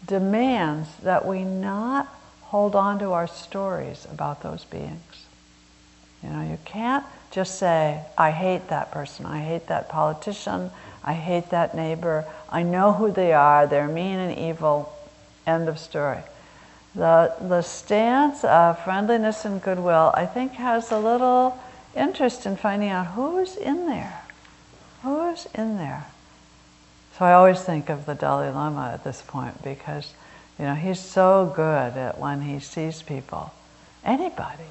demands 0.07 0.89
that 1.03 1.27
we 1.27 1.43
not 1.43 2.07
hold 2.43 2.75
on 2.75 2.99
to 2.99 3.13
our 3.13 3.27
stories 3.27 4.07
about 4.11 4.43
those 4.43 4.65
beings. 4.65 5.27
You 6.23 6.31
know, 6.31 6.43
you 6.43 6.59
can't 6.65 7.05
just 7.31 7.59
say, 7.59 8.03
I 8.17 8.31
hate 8.31 8.69
that 8.69 8.91
person, 8.91 9.27
I 9.27 9.41
hate 9.41 9.67
that 9.69 9.89
politician, 9.89 10.71
I 11.05 11.13
hate 11.13 11.51
that 11.51 11.75
neighbor, 11.75 12.25
I 12.51 12.63
know 12.63 12.93
who 12.93 13.13
they 13.13 13.33
are, 13.33 13.67
they're 13.67 13.89
mean 13.89 14.19
and 14.19 14.37
evil, 14.39 14.93
end 15.47 15.69
of 15.69 15.79
story. 15.79 16.21
The, 16.95 17.35
the 17.41 17.63
stance 17.63 18.45
of 18.45 18.83
friendliness 18.83 19.45
and 19.45 19.63
goodwill, 19.63 20.11
I 20.15 20.27
think, 20.27 20.53
has 20.53 20.91
a 20.91 20.99
little 20.99 21.59
interest 21.95 22.47
in 22.47 22.57
finding 22.57 22.89
out 22.89 23.09
who's 23.09 23.57
in 23.57 23.87
there. 23.87 24.23
Who's 25.03 25.47
in 25.55 25.77
there? 25.77 26.07
So 27.19 27.25
I 27.25 27.33
always 27.33 27.61
think 27.61 27.89
of 27.89 28.07
the 28.07 28.15
Dalai 28.15 28.51
Lama 28.51 28.93
at 28.95 29.03
this 29.03 29.23
point 29.23 29.61
because 29.65 30.15
you 30.57 30.65
know, 30.65 30.77
he's 30.77 31.01
so 31.01 31.53
good 31.57 31.97
at 31.97 32.21
when 32.21 32.43
he 32.43 32.61
sees 32.61 33.03
people, 33.03 33.53
anybody, 34.05 34.63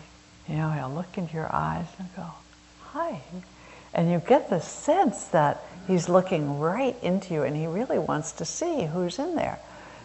you 0.48 0.56
know, 0.56 0.72
he'll 0.72 0.94
look 0.94 1.18
into 1.18 1.34
your 1.34 1.54
eyes 1.54 1.88
and 2.00 2.08
go, 2.16 2.26
hi. 2.84 3.20
And 3.94 4.10
you 4.10 4.20
get 4.20 4.50
the 4.50 4.62
sense 4.62 5.26
that 5.26 5.62
he's 5.88 6.08
looking 6.08 6.58
right 6.58 6.96
into 7.02 7.34
you 7.34 7.44
and 7.44 7.54
he 7.54 7.68
really 7.68 8.00
wants 8.00 8.32
to 8.34 8.46
see 8.46 8.86
who's 8.86 9.20
in 9.20 9.36
there. 9.36 9.60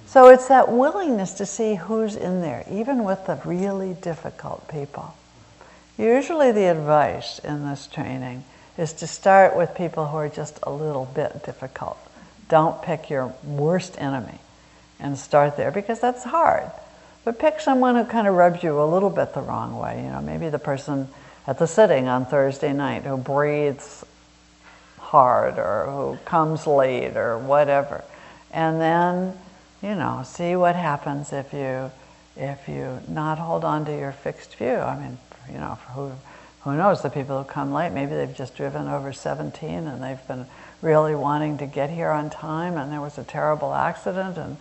So 0.07 0.27
it's 0.29 0.49
that 0.49 0.69
willingness 0.69 1.35
to 1.35 1.47
see 1.47 1.77
who's 1.77 2.17
in 2.17 2.41
there, 2.41 2.65
even 2.69 3.05
with 3.05 3.25
the 3.27 3.41
really 3.45 3.95
difficult 3.95 4.67
people. 4.67 5.15
Usually, 5.97 6.51
the 6.51 6.65
advice 6.65 7.39
in 7.39 7.69
this 7.69 7.87
training 7.87 8.43
is 8.77 8.95
to 8.95 9.07
start 9.07 9.55
with 9.55 9.77
people 9.77 10.09
who 10.09 10.17
are 10.17 10.29
just 10.29 10.59
a 10.65 10.73
little 10.73 11.07
bit 11.15 11.45
difficult. 11.45 11.99
Don't 12.53 12.83
pick 12.83 13.09
your 13.09 13.33
worst 13.45 13.99
enemy 13.99 14.39
and 15.01 15.17
start 15.17 15.57
there 15.57 15.71
because 15.71 16.01
that's 16.01 16.23
hard. 16.23 16.71
But 17.25 17.39
pick 17.39 17.61
someone 17.61 17.97
who 17.97 18.05
kind 18.05 18.29
of 18.29 18.35
rubs 18.35 18.63
you 18.63 18.79
a 18.79 18.85
little 18.85 19.09
bit 19.09 19.33
the 19.33 19.41
wrong 19.41 19.79
way. 19.79 20.03
You 20.05 20.11
know, 20.11 20.21
maybe 20.21 20.51
the 20.51 20.59
person 20.59 21.09
at 21.47 21.59
the 21.59 21.67
sitting 21.67 22.09
on 22.09 22.27
Thursday 22.27 22.75
night 22.75 23.05
who 23.05 23.17
breathes 23.17 24.05
hard 24.99 25.59
or 25.59 25.87
who 25.91 26.19
comes 26.27 26.67
late 26.67 27.17
or 27.17 27.39
whatever. 27.39 28.05
And 28.53 28.79
then, 28.79 29.33
you 29.83 29.95
know, 29.95 30.23
see 30.27 30.55
what 30.55 30.77
happens 30.77 31.33
if 31.33 31.55
you 31.55 31.91
if 32.37 32.69
you 32.69 33.01
not 33.09 33.39
hold 33.39 33.65
on 33.65 33.87
to 33.87 33.97
your 33.97 34.13
fixed 34.13 34.57
view. 34.57 34.77
I 34.77 35.01
mean, 35.01 35.17
you 35.51 35.57
know, 35.57 35.79
who 35.95 36.13
who 36.65 36.77
knows 36.77 37.01
the 37.01 37.09
people 37.09 37.43
who 37.43 37.49
come 37.49 37.73
late, 37.73 37.93
maybe 37.93 38.15
they've 38.15 38.37
just 38.37 38.55
driven 38.57 38.89
over 38.89 39.15
17 39.15 39.87
and 39.87 40.03
they've 40.03 40.29
been 40.29 40.45
really 40.83 41.15
wanting 41.15 41.59
to 41.59 41.67
get 41.67 41.89
here 41.89 42.11
on 42.11 42.29
time 42.29 42.77
and 42.77 42.93
there 42.93 43.01
was 43.01 43.17
a 43.17 43.25
terrible 43.25 43.73
accident 43.73 44.37
and 44.37 44.59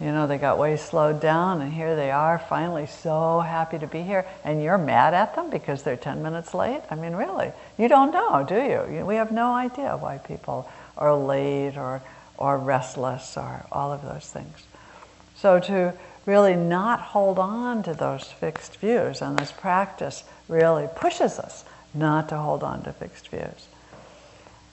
you 0.00 0.06
know, 0.06 0.26
they 0.26 0.38
got 0.38 0.58
way 0.58 0.76
slowed 0.76 1.20
down, 1.20 1.62
and 1.62 1.72
here 1.72 1.94
they 1.94 2.10
are, 2.10 2.38
finally 2.38 2.86
so 2.86 3.40
happy 3.40 3.78
to 3.78 3.86
be 3.86 4.02
here, 4.02 4.26
and 4.42 4.62
you're 4.62 4.76
mad 4.76 5.14
at 5.14 5.36
them 5.36 5.50
because 5.50 5.84
they're 5.84 5.96
10 5.96 6.22
minutes 6.22 6.52
late? 6.52 6.82
I 6.90 6.96
mean, 6.96 7.14
really? 7.14 7.52
You 7.78 7.88
don't 7.88 8.10
know, 8.10 8.44
do 8.46 8.56
you? 8.56 9.04
We 9.04 9.14
have 9.14 9.30
no 9.30 9.54
idea 9.54 9.96
why 9.96 10.18
people 10.18 10.68
are 10.98 11.14
late 11.14 11.76
or, 11.76 12.02
or 12.36 12.58
restless 12.58 13.36
or 13.36 13.64
all 13.70 13.92
of 13.92 14.02
those 14.02 14.28
things. 14.28 14.64
So, 15.36 15.60
to 15.60 15.94
really 16.26 16.56
not 16.56 17.00
hold 17.00 17.38
on 17.38 17.84
to 17.84 17.94
those 17.94 18.24
fixed 18.24 18.78
views, 18.78 19.22
and 19.22 19.38
this 19.38 19.52
practice 19.52 20.24
really 20.48 20.88
pushes 20.96 21.38
us 21.38 21.64
not 21.94 22.30
to 22.30 22.36
hold 22.36 22.64
on 22.64 22.82
to 22.82 22.92
fixed 22.92 23.28
views. 23.28 23.68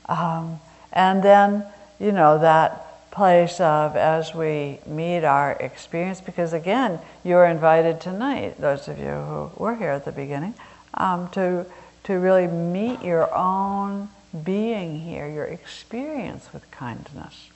Um, 0.10 0.60
and 0.92 1.24
then, 1.24 1.66
you 2.00 2.12
know, 2.12 2.40
that 2.40 3.12
place 3.12 3.60
of 3.60 3.96
as 3.96 4.34
we 4.34 4.80
meet 4.86 5.24
our 5.24 5.52
experience, 5.54 6.22
because 6.22 6.54
again, 6.54 7.00
you 7.24 7.36
are 7.36 7.46
invited 7.46 8.00
tonight, 8.00 8.60
those 8.60 8.88
of 8.88 8.98
you 8.98 9.06
who 9.06 9.52
were 9.58 9.76
here 9.76 9.92
at 9.92 10.06
the 10.06 10.12
beginning, 10.12 10.54
um, 10.94 11.30
to, 11.30 11.66
to 12.04 12.14
really 12.14 12.48
meet 12.48 13.02
your 13.04 13.34
own 13.36 14.10
being 14.44 15.00
here, 15.00 15.28
your 15.28 15.46
experience 15.46 16.52
with 16.54 16.70
kindness. 16.72 17.50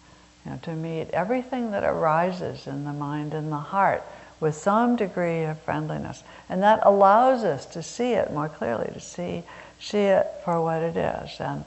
You 0.46 0.51
know, 0.51 0.60
to 0.63 0.74
meet 0.74 1.10
everything 1.12 1.72
that 1.72 1.84
arises 1.84 2.68
in 2.68 2.84
the 2.84 2.94
mind 2.94 3.34
and 3.34 3.51
the 3.51 3.58
heart 3.58 4.04
with 4.39 4.56
some 4.56 4.96
degree 4.96 5.44
of 5.44 5.60
friendliness. 5.62 6.24
And 6.50 6.62
that 6.62 6.82
allows 6.84 7.44
us 7.44 7.65
to 7.68 7.82
see 7.82 8.13
it 8.13 8.32
more 8.32 8.50
clearly, 8.50 8.92
to 8.94 9.00
see, 9.00 9.44
see 9.80 10.04
it 10.04 10.27
for 10.44 10.62
what 10.62 10.84
it 10.84 10.98
is. 10.98 11.39
And, 11.39 11.63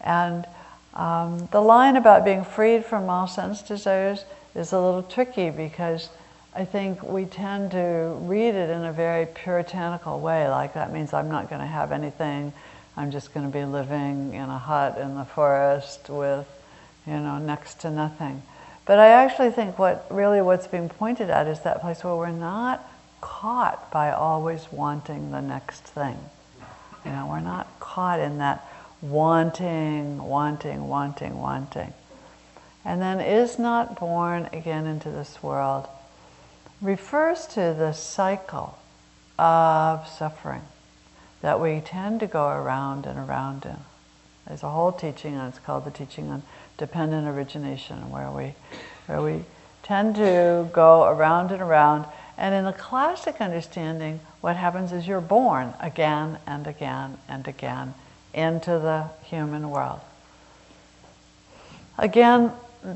and 0.00 0.46
um, 0.94 1.48
the 1.52 1.60
line 1.60 1.96
about 1.96 2.24
being 2.24 2.44
freed 2.44 2.84
from 2.84 3.08
all 3.08 3.26
sense 3.26 3.62
desires 3.62 4.24
is 4.54 4.72
a 4.72 4.80
little 4.80 5.02
tricky 5.02 5.50
because 5.50 6.08
I 6.54 6.66
think 6.66 7.02
we 7.02 7.24
tend 7.24 7.70
to 7.70 8.16
read 8.20 8.54
it 8.54 8.68
in 8.68 8.84
a 8.84 8.92
very 8.92 9.26
puritanical 9.26 10.20
way, 10.20 10.48
like 10.48 10.74
that 10.74 10.92
means 10.92 11.14
I'm 11.14 11.30
not 11.30 11.48
going 11.48 11.62
to 11.62 11.66
have 11.66 11.92
anything, 11.92 12.52
I'm 12.96 13.10
just 13.10 13.32
going 13.32 13.46
to 13.46 13.52
be 13.52 13.64
living 13.64 14.34
in 14.34 14.50
a 14.50 14.58
hut 14.58 14.98
in 14.98 15.14
the 15.14 15.24
forest 15.24 16.10
with, 16.10 16.46
you 17.06 17.18
know, 17.18 17.38
next 17.38 17.80
to 17.80 17.90
nothing. 17.90 18.42
But 18.84 18.98
I 18.98 19.08
actually 19.08 19.50
think 19.50 19.78
what 19.78 20.06
really 20.10 20.42
what's 20.42 20.66
being 20.66 20.90
pointed 20.90 21.30
at 21.30 21.46
is 21.46 21.60
that 21.60 21.80
place 21.80 22.04
where 22.04 22.16
we're 22.16 22.30
not 22.30 22.86
caught 23.22 23.90
by 23.90 24.10
always 24.10 24.66
wanting 24.70 25.30
the 25.30 25.40
next 25.40 25.84
thing. 25.84 26.18
You 27.06 27.12
know, 27.12 27.28
we're 27.28 27.40
not 27.40 27.66
caught 27.80 28.20
in 28.20 28.38
that 28.38 28.68
wanting, 29.02 30.22
wanting, 30.22 30.88
wanting, 30.88 31.40
wanting. 31.40 31.92
And 32.84 33.02
then 33.02 33.20
is 33.20 33.58
not 33.58 33.98
born 33.98 34.48
again 34.52 34.86
into 34.86 35.10
this 35.10 35.42
world 35.42 35.88
refers 36.80 37.46
to 37.46 37.74
the 37.76 37.92
cycle 37.92 38.78
of 39.38 40.06
suffering 40.08 40.62
that 41.40 41.60
we 41.60 41.80
tend 41.80 42.20
to 42.20 42.26
go 42.26 42.48
around 42.48 43.06
and 43.06 43.18
around 43.18 43.64
in. 43.64 43.76
There's 44.46 44.62
a 44.62 44.70
whole 44.70 44.92
teaching 44.92 45.36
on 45.36 45.48
it's 45.48 45.58
called 45.58 45.84
the 45.84 45.90
teaching 45.90 46.30
on 46.30 46.42
dependent 46.78 47.28
origination, 47.28 48.10
where 48.10 48.30
we 48.30 48.54
where 49.06 49.22
we 49.22 49.44
tend 49.82 50.16
to 50.16 50.68
go 50.72 51.04
around 51.04 51.52
and 51.52 51.62
around. 51.62 52.06
And 52.36 52.54
in 52.54 52.64
the 52.64 52.72
classic 52.72 53.40
understanding, 53.40 54.20
what 54.40 54.56
happens 54.56 54.92
is 54.92 55.06
you're 55.06 55.20
born 55.20 55.74
again 55.80 56.38
and 56.46 56.66
again 56.66 57.18
and 57.28 57.46
again 57.46 57.94
into 58.34 58.70
the 58.70 59.08
human 59.24 59.70
world. 59.70 60.00
Again, 61.98 62.52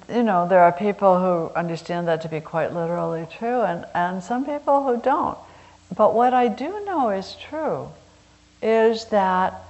you 0.09 0.23
know, 0.23 0.49
there 0.49 0.61
are 0.61 0.73
people 0.73 1.21
who 1.21 1.55
understand 1.55 2.09
that 2.09 2.23
to 2.23 2.29
be 2.29 2.41
quite 2.41 2.73
literally 2.73 3.27
true, 3.39 3.63
and, 3.63 3.85
and 3.95 4.23
some 4.23 4.45
people 4.45 4.83
who 4.83 5.01
don't. 5.01 5.39
But 5.95 6.15
what 6.15 6.35
I 6.35 6.49
do 6.49 6.85
know 6.85 7.11
is 7.11 7.37
true 7.49 7.89
is 8.63 9.05
that 9.07 9.63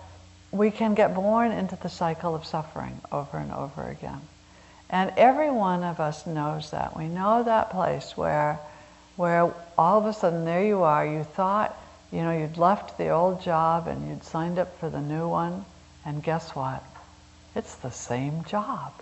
we 0.53 0.71
can 0.71 0.95
get 0.95 1.15
born 1.15 1.53
into 1.53 1.77
the 1.77 1.89
cycle 1.89 2.35
of 2.35 2.47
suffering 2.47 3.01
over 3.13 3.37
and 3.37 3.53
over 3.53 3.89
again. 3.89 4.21
And 4.89 5.13
every 5.17 5.51
one 5.51 5.83
of 5.83 6.01
us 6.01 6.27
knows 6.27 6.71
that. 6.71 6.97
We 6.97 7.09
know 7.09 7.43
that 7.43 7.71
place 7.71 8.17
where, 8.17 8.59
where 9.17 9.53
all 9.77 9.99
of 9.99 10.07
a 10.07 10.13
sudden 10.13 10.45
there 10.45 10.65
you 10.65 10.83
are, 10.83 11.05
you 11.05 11.25
thought, 11.25 11.77
you 12.13 12.23
know, 12.23 12.37
you'd 12.37 12.57
left 12.57 12.99
the 12.99 13.09
old 13.09 13.43
job 13.43 13.89
and 13.89 14.09
you'd 14.09 14.25
signed 14.25 14.59
up 14.59 14.79
for 14.79 14.89
the 14.89 15.01
new 15.01 15.29
one, 15.29 15.65
and 16.05 16.23
guess 16.23 16.51
what? 16.55 16.83
It's 17.55 17.75
the 17.77 17.91
same 17.91 18.45
job. 18.45 18.93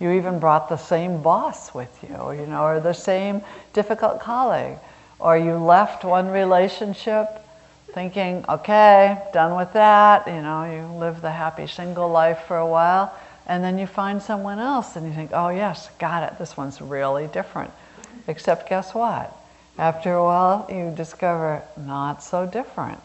You 0.00 0.12
even 0.12 0.38
brought 0.38 0.68
the 0.68 0.76
same 0.76 1.22
boss 1.22 1.74
with 1.74 1.96
you, 2.02 2.32
you 2.32 2.46
know, 2.46 2.64
or 2.64 2.80
the 2.80 2.92
same 2.92 3.42
difficult 3.72 4.20
colleague. 4.20 4.78
Or 5.18 5.36
you 5.36 5.54
left 5.56 6.04
one 6.04 6.28
relationship 6.28 7.28
thinking, 7.92 8.44
okay, 8.48 9.22
done 9.32 9.56
with 9.56 9.72
that, 9.74 10.26
you 10.26 10.40
know, 10.40 10.64
you 10.64 10.98
live 10.98 11.20
the 11.20 11.30
happy 11.30 11.66
single 11.66 12.08
life 12.08 12.40
for 12.46 12.56
a 12.56 12.66
while, 12.66 13.12
and 13.46 13.62
then 13.62 13.78
you 13.78 13.86
find 13.86 14.22
someone 14.22 14.58
else 14.58 14.96
and 14.96 15.06
you 15.06 15.12
think, 15.12 15.30
oh 15.34 15.48
yes, 15.48 15.88
got 15.98 16.22
it, 16.22 16.38
this 16.38 16.56
one's 16.56 16.80
really 16.80 17.26
different. 17.26 17.70
Except 18.28 18.68
guess 18.68 18.94
what? 18.94 19.36
After 19.80 20.12
a 20.12 20.22
while, 20.22 20.66
you 20.68 20.92
discover 20.94 21.62
not 21.74 22.22
so 22.22 22.44
different. 22.44 23.00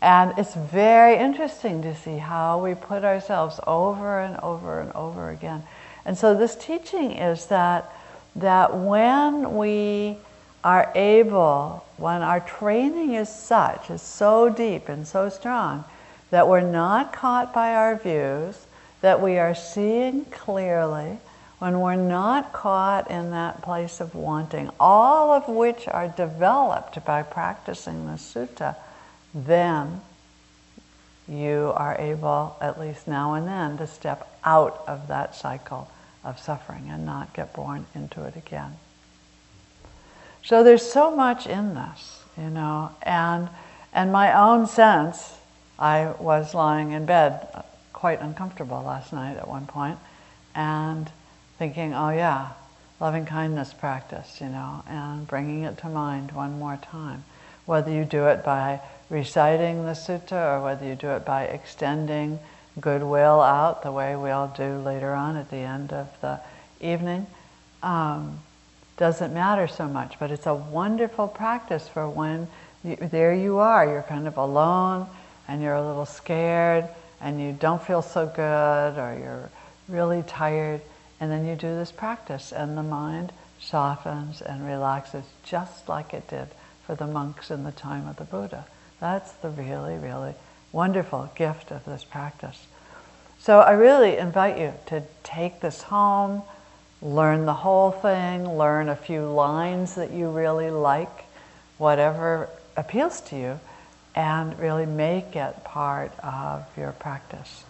And 0.00 0.38
it's 0.38 0.54
very 0.54 1.16
interesting 1.16 1.82
to 1.82 1.96
see 1.96 2.16
how 2.16 2.62
we 2.62 2.76
put 2.76 3.02
ourselves 3.02 3.58
over 3.66 4.20
and 4.20 4.36
over 4.36 4.80
and 4.80 4.92
over 4.92 5.30
again. 5.30 5.64
And 6.04 6.16
so 6.16 6.32
this 6.32 6.54
teaching 6.54 7.10
is 7.10 7.46
that 7.46 7.92
that 8.36 8.76
when 8.76 9.56
we 9.56 10.16
are 10.62 10.92
able, 10.94 11.84
when 11.96 12.22
our 12.22 12.38
training 12.38 13.14
is 13.14 13.28
such, 13.28 13.90
is 13.90 14.00
so 14.00 14.48
deep 14.48 14.88
and 14.88 15.08
so 15.08 15.28
strong, 15.28 15.84
that 16.30 16.46
we're 16.46 16.60
not 16.60 17.12
caught 17.12 17.52
by 17.52 17.74
our 17.74 17.96
views, 17.96 18.66
that 19.00 19.20
we 19.20 19.38
are 19.38 19.56
seeing 19.56 20.24
clearly, 20.26 21.18
when 21.58 21.80
we're 21.80 21.96
not 21.96 22.52
caught 22.52 23.10
in 23.10 23.30
that 23.30 23.62
place 23.62 24.00
of 24.00 24.14
wanting, 24.14 24.70
all 24.78 25.32
of 25.32 25.48
which 25.48 25.88
are 25.88 26.08
developed 26.08 27.02
by 27.04 27.22
practicing 27.22 28.06
the 28.06 28.12
sutta, 28.12 28.76
then 29.34 30.00
you 31.28 31.72
are 31.74 31.96
able, 31.98 32.56
at 32.60 32.78
least 32.78 33.08
now 33.08 33.34
and 33.34 33.48
then, 33.48 33.78
to 33.78 33.86
step 33.86 34.30
out 34.44 34.84
of 34.86 35.08
that 35.08 35.34
cycle 35.34 35.90
of 36.22 36.38
suffering 36.38 36.88
and 36.90 37.06
not 37.06 37.32
get 37.32 37.52
born 37.52 37.86
into 37.94 38.22
it 38.24 38.36
again. 38.36 38.76
So 40.44 40.62
there's 40.62 40.88
so 40.88 41.14
much 41.14 41.46
in 41.46 41.74
this, 41.74 42.22
you 42.36 42.50
know, 42.50 42.92
and 43.02 43.48
and 43.92 44.12
my 44.12 44.38
own 44.38 44.66
sense, 44.66 45.38
I 45.78 46.12
was 46.18 46.52
lying 46.52 46.92
in 46.92 47.06
bed 47.06 47.64
quite 47.94 48.20
uncomfortable 48.20 48.82
last 48.82 49.10
night 49.10 49.38
at 49.38 49.48
one 49.48 49.66
point, 49.66 49.98
and 50.54 51.10
thinking, 51.58 51.94
oh 51.94 52.10
yeah, 52.10 52.50
loving 53.00 53.26
kindness 53.26 53.72
practice, 53.72 54.40
you 54.40 54.48
know, 54.48 54.82
and 54.88 55.26
bringing 55.26 55.64
it 55.64 55.78
to 55.78 55.88
mind 55.88 56.32
one 56.32 56.58
more 56.58 56.78
time. 56.90 57.24
Whether 57.64 57.90
you 57.90 58.04
do 58.04 58.26
it 58.26 58.44
by 58.44 58.80
reciting 59.10 59.84
the 59.84 59.92
sutta 59.92 60.58
or 60.58 60.62
whether 60.62 60.86
you 60.86 60.94
do 60.94 61.10
it 61.10 61.24
by 61.24 61.44
extending 61.44 62.38
goodwill 62.80 63.40
out 63.40 63.82
the 63.82 63.92
way 63.92 64.16
we 64.16 64.30
all 64.30 64.48
do 64.48 64.78
later 64.78 65.12
on 65.12 65.36
at 65.36 65.50
the 65.50 65.56
end 65.56 65.92
of 65.92 66.08
the 66.20 66.40
evening, 66.80 67.26
um, 67.82 68.40
doesn't 68.96 69.32
matter 69.32 69.66
so 69.66 69.86
much. 69.86 70.18
But 70.18 70.30
it's 70.30 70.46
a 70.46 70.54
wonderful 70.54 71.28
practice 71.28 71.88
for 71.88 72.08
when 72.08 72.48
you, 72.84 72.96
there 72.96 73.34
you 73.34 73.58
are, 73.58 73.86
you're 73.86 74.02
kind 74.02 74.26
of 74.26 74.36
alone 74.36 75.06
and 75.48 75.62
you're 75.62 75.74
a 75.74 75.86
little 75.86 76.06
scared 76.06 76.86
and 77.20 77.40
you 77.40 77.52
don't 77.52 77.82
feel 77.82 78.02
so 78.02 78.26
good 78.26 78.98
or 78.98 79.18
you're 79.18 79.50
really 79.88 80.22
tired 80.26 80.80
and 81.20 81.30
then 81.30 81.46
you 81.46 81.54
do 81.54 81.74
this 81.74 81.92
practice, 81.92 82.52
and 82.52 82.76
the 82.76 82.82
mind 82.82 83.32
softens 83.60 84.42
and 84.42 84.66
relaxes 84.66 85.24
just 85.42 85.88
like 85.88 86.12
it 86.12 86.28
did 86.28 86.48
for 86.86 86.94
the 86.94 87.06
monks 87.06 87.50
in 87.50 87.64
the 87.64 87.72
time 87.72 88.06
of 88.06 88.16
the 88.16 88.24
Buddha. 88.24 88.66
That's 89.00 89.32
the 89.32 89.48
really, 89.48 89.96
really 89.96 90.34
wonderful 90.72 91.30
gift 91.34 91.70
of 91.70 91.84
this 91.84 92.04
practice. 92.04 92.66
So 93.38 93.60
I 93.60 93.72
really 93.72 94.16
invite 94.16 94.58
you 94.58 94.72
to 94.86 95.02
take 95.22 95.60
this 95.60 95.82
home, 95.82 96.42
learn 97.02 97.46
the 97.46 97.54
whole 97.54 97.90
thing, 97.90 98.56
learn 98.56 98.88
a 98.88 98.96
few 98.96 99.26
lines 99.26 99.94
that 99.96 100.10
you 100.12 100.30
really 100.30 100.70
like, 100.70 101.24
whatever 101.78 102.48
appeals 102.76 103.20
to 103.22 103.36
you, 103.36 103.60
and 104.14 104.58
really 104.58 104.86
make 104.86 105.36
it 105.36 105.62
part 105.64 106.18
of 106.20 106.64
your 106.76 106.92
practice. 106.92 107.64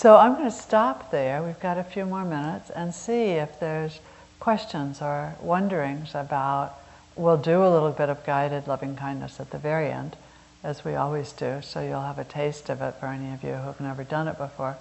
So 0.00 0.16
I'm 0.16 0.32
going 0.32 0.46
to 0.46 0.50
stop 0.50 1.10
there. 1.10 1.42
We've 1.42 1.60
got 1.60 1.76
a 1.76 1.84
few 1.84 2.06
more 2.06 2.24
minutes 2.24 2.70
and 2.70 2.94
see 2.94 3.32
if 3.32 3.60
there's 3.60 4.00
questions 4.38 5.02
or 5.02 5.34
wonderings 5.42 6.14
about. 6.14 6.72
We'll 7.16 7.36
do 7.36 7.62
a 7.62 7.68
little 7.68 7.90
bit 7.90 8.08
of 8.08 8.24
guided 8.24 8.66
loving 8.66 8.96
kindness 8.96 9.40
at 9.40 9.50
the 9.50 9.58
very 9.58 9.90
end, 9.90 10.16
as 10.64 10.86
we 10.86 10.94
always 10.94 11.32
do, 11.32 11.60
so 11.60 11.82
you'll 11.82 12.00
have 12.00 12.18
a 12.18 12.24
taste 12.24 12.70
of 12.70 12.80
it 12.80 12.94
for 12.94 13.08
any 13.08 13.34
of 13.34 13.44
you 13.44 13.52
who've 13.52 13.78
never 13.78 14.02
done 14.02 14.26
it 14.26 14.38
before. 14.38 14.78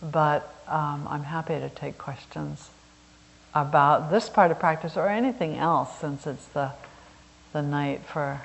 But 0.00 0.50
um, 0.66 1.08
I'm 1.10 1.24
happy 1.24 1.60
to 1.60 1.68
take 1.68 1.98
questions 1.98 2.70
about 3.54 4.10
this 4.10 4.30
part 4.30 4.50
of 4.50 4.58
practice 4.58 4.96
or 4.96 5.08
anything 5.08 5.58
else, 5.58 5.98
since 5.98 6.26
it's 6.26 6.46
the 6.46 6.72
the 7.52 7.60
night 7.60 8.00
for 8.06 8.40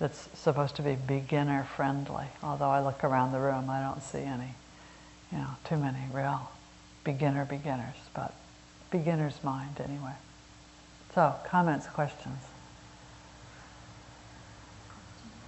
that's 0.00 0.28
supposed 0.34 0.74
to 0.74 0.82
be 0.82 0.96
beginner 0.96 1.68
friendly. 1.76 2.26
Although 2.42 2.70
I 2.70 2.80
look 2.80 3.04
around 3.04 3.30
the 3.30 3.38
room, 3.38 3.70
I 3.70 3.80
don't 3.80 4.02
see 4.02 4.22
any 4.22 4.54
you 5.32 5.38
know, 5.38 5.50
too 5.64 5.76
many 5.76 5.98
real 6.12 6.50
beginner 7.04 7.44
beginners, 7.44 7.96
but 8.14 8.34
beginner's 8.90 9.42
mind 9.42 9.80
anyway. 9.80 10.14
So, 11.14 11.34
comments, 11.46 11.86
questions? 11.86 12.38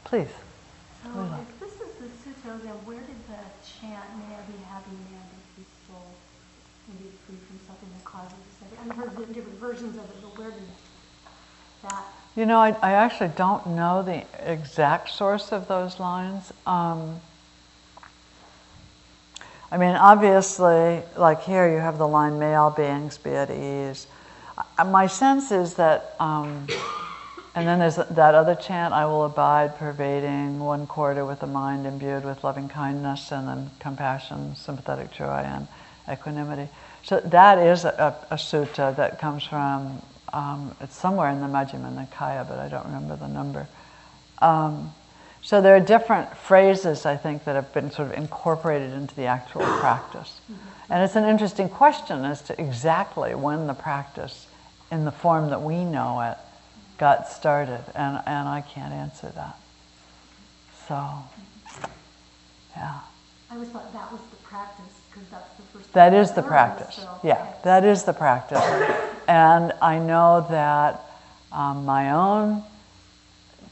Please. 0.04 0.28
So, 1.02 1.10
if 1.40 1.60
this 1.60 1.72
is 1.72 1.94
the 2.00 2.06
sutta, 2.06 2.62
then 2.62 2.74
where 2.84 2.98
did 2.98 3.20
the 3.28 3.40
chant, 3.64 4.04
may 4.18 4.34
I 4.34 4.42
be 4.50 4.58
happy, 4.68 4.90
may 4.90 5.16
I 5.16 5.24
be 5.30 5.62
peaceful, 5.62 6.04
maybe 6.88 7.10
free 7.26 7.36
from 7.46 7.60
suffering 7.66 7.92
that 7.96 8.04
causes 8.04 8.32
suffering. 8.58 8.90
I've 8.90 8.96
heard 8.96 9.34
different 9.34 9.58
versions 9.58 9.96
of 9.96 10.04
it, 10.04 10.16
but 10.22 10.38
where 10.38 10.50
did 10.50 10.62
that? 11.82 12.04
You 12.36 12.46
know, 12.46 12.58
I, 12.58 12.70
I 12.82 12.92
actually 12.92 13.30
don't 13.36 13.66
know 13.68 14.02
the 14.02 14.24
exact 14.44 15.10
source 15.10 15.52
of 15.52 15.68
those 15.68 15.98
lines. 15.98 16.52
Um, 16.66 17.20
I 19.72 19.76
mean, 19.78 19.94
obviously, 19.94 21.02
like 21.16 21.42
here, 21.42 21.70
you 21.70 21.78
have 21.78 21.96
the 21.96 22.09
line, 22.09 22.38
may 22.40 22.54
all 22.54 22.70
beings 22.72 23.18
be 23.18 23.30
at 23.30 23.50
ease. 23.50 24.09
My 24.85 25.06
sense 25.06 25.52
is 25.52 25.74
that, 25.74 26.16
um, 26.18 26.66
and 27.54 27.68
then 27.68 27.78
there's 27.78 27.96
that 27.96 28.35
other 28.35 28.56
chant, 28.56 28.92
I 28.92 29.06
will 29.06 29.24
abide, 29.24 29.76
pervading 29.76 30.59
one 30.59 30.88
quarter 30.88 31.24
with 31.24 31.42
a 31.44 31.46
mind 31.46 31.87
imbued 31.87 32.24
with 32.24 32.42
loving 32.42 32.68
kindness, 32.68 33.30
and 33.30 33.46
then 33.46 33.70
compassion, 33.78 34.56
sympathetic 34.56 35.12
joy, 35.12 35.42
and 35.44 35.68
equanimity. 36.11 36.68
So 37.04 37.20
that 37.20 37.59
is 37.59 37.85
a, 37.85 38.16
a 38.30 38.35
sutta 38.35 38.96
that 38.96 39.20
comes 39.20 39.44
from, 39.44 40.02
um, 40.33 40.74
it's 40.80 40.96
somewhere 40.96 41.30
in 41.30 41.40
the 41.40 41.46
Majjhima 41.46 41.94
Nikaya, 41.94 42.46
but 42.48 42.59
I 42.59 42.68
don't 42.68 42.87
remember 42.87 43.14
the 43.14 43.28
number. 43.28 43.68
Um, 44.40 44.92
so 45.42 45.61
there 45.61 45.74
are 45.74 45.81
different 45.81 46.37
phrases, 46.37 47.07
I 47.07 47.16
think, 47.16 47.44
that 47.44 47.55
have 47.55 47.72
been 47.72 47.90
sort 47.90 48.09
of 48.09 48.14
incorporated 48.14 48.92
into 48.92 49.14
the 49.14 49.24
actual 49.24 49.62
practice. 49.81 50.40
Mm-hmm. 50.44 50.92
And 50.92 51.05
it's 51.05 51.16
an 51.16 51.24
interesting 51.24 51.68
question 51.68 52.24
as 52.24 52.42
to 52.42 52.61
exactly 52.61 53.35
when 53.35 53.66
the 53.66 53.74
practice, 53.74 54.46
in 54.90 55.05
the 55.05 55.12
form 55.12 55.50
that 55.50 55.62
we 55.62 55.85
know 55.85 56.20
it, 56.20 56.37
got 56.98 57.29
started. 57.29 57.83
And, 57.94 58.20
and 58.26 58.48
I 58.48 58.61
can't 58.61 58.92
answer 58.92 59.29
that. 59.35 59.57
So, 60.88 61.09
yeah. 62.76 63.00
I 63.50 63.55
always 63.55 63.68
thought 63.68 63.92
that 63.92 64.12
was 64.12 64.20
the 64.31 64.37
practice 64.37 65.00
because 65.11 65.29
that's 65.31 65.57
the 65.57 65.62
first. 65.62 65.92
That 65.92 66.12
is 66.12 66.33
the 66.33 66.42
practice. 66.42 66.96
So. 66.96 67.20
Yeah, 67.22 67.53
that 67.64 67.85
is 67.85 68.05
the 68.05 68.12
practice. 68.12 68.62
and 69.29 69.72
I 69.81 69.98
know 69.98 70.46
that 70.50 71.05
um, 71.53 71.85
my 71.85 72.11
own 72.11 72.64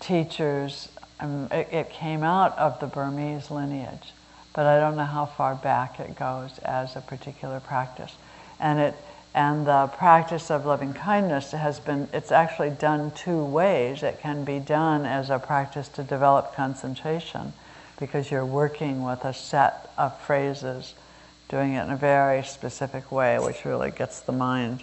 teachers 0.00 0.88
um, 1.20 1.48
it, 1.50 1.68
it, 1.72 1.90
came 1.90 2.22
out 2.22 2.56
of 2.58 2.78
the 2.80 2.86
Burmese 2.86 3.50
lineage, 3.50 4.12
but 4.54 4.66
I 4.66 4.78
don't 4.78 4.96
know 4.96 5.04
how 5.04 5.26
far 5.26 5.54
back 5.54 6.00
it 6.00 6.16
goes 6.16 6.58
as 6.60 6.96
a 6.96 7.00
particular 7.00 7.60
practice. 7.60 8.14
And 8.60 8.78
it 8.78 8.94
and 9.34 9.66
the 9.66 9.88
practice 9.98 10.50
of 10.50 10.66
loving 10.66 10.94
kindness 10.94 11.52
has 11.52 11.78
been 11.78 12.08
it's 12.12 12.32
actually 12.32 12.70
done 12.70 13.10
two 13.12 13.44
ways. 13.44 14.02
It 14.02 14.20
can 14.20 14.44
be 14.44 14.58
done 14.58 15.04
as 15.06 15.30
a 15.30 15.38
practice 15.38 15.88
to 15.90 16.02
develop 16.02 16.54
concentration 16.54 17.52
because 17.98 18.30
you're 18.30 18.46
working 18.46 19.04
with 19.04 19.24
a 19.24 19.34
set 19.34 19.90
of 19.98 20.18
phrases, 20.20 20.94
doing 21.48 21.74
it 21.74 21.84
in 21.84 21.90
a 21.90 21.96
very 21.96 22.42
specific 22.42 23.10
way, 23.12 23.38
which 23.38 23.64
really 23.64 23.90
gets 23.90 24.20
the 24.20 24.32
mind. 24.32 24.82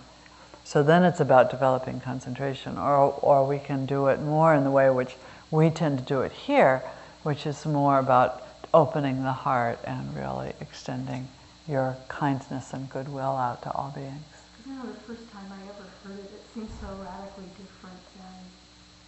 So 0.63 0.83
then 0.83 1.03
it's 1.03 1.19
about 1.19 1.51
developing 1.51 1.99
concentration, 1.99 2.77
or, 2.77 3.13
or 3.21 3.47
we 3.47 3.59
can 3.59 3.85
do 3.85 4.07
it 4.07 4.19
more 4.19 4.53
in 4.53 4.63
the 4.63 4.71
way 4.71 4.89
which 4.89 5.15
we 5.55 5.69
tend 5.69 5.97
to 5.97 6.03
do 6.03 6.21
it 6.21 6.31
here, 6.31 6.83
which 7.23 7.47
is 7.47 7.65
more 7.65 7.99
about 7.99 8.43
opening 8.73 9.23
the 9.23 9.31
heart 9.31 9.79
and 9.85 10.15
really 10.15 10.51
extending 10.59 11.27
your 11.67 11.95
kindness 12.09 12.73
and 12.73 12.89
goodwill 12.89 13.37
out 13.37 13.63
to 13.63 13.71
all 13.71 13.91
beings. 13.95 14.21
You 14.67 14.73
know, 14.73 14.85
the 14.85 14.99
first 15.07 15.31
time 15.31 15.47
I 15.49 15.63
ever 15.71 15.87
heard 16.03 16.19
it, 16.19 16.31
it 16.35 16.43
seemed 16.53 16.69
so 16.81 16.87
radically 16.99 17.47
different 17.55 17.97
than 18.19 18.35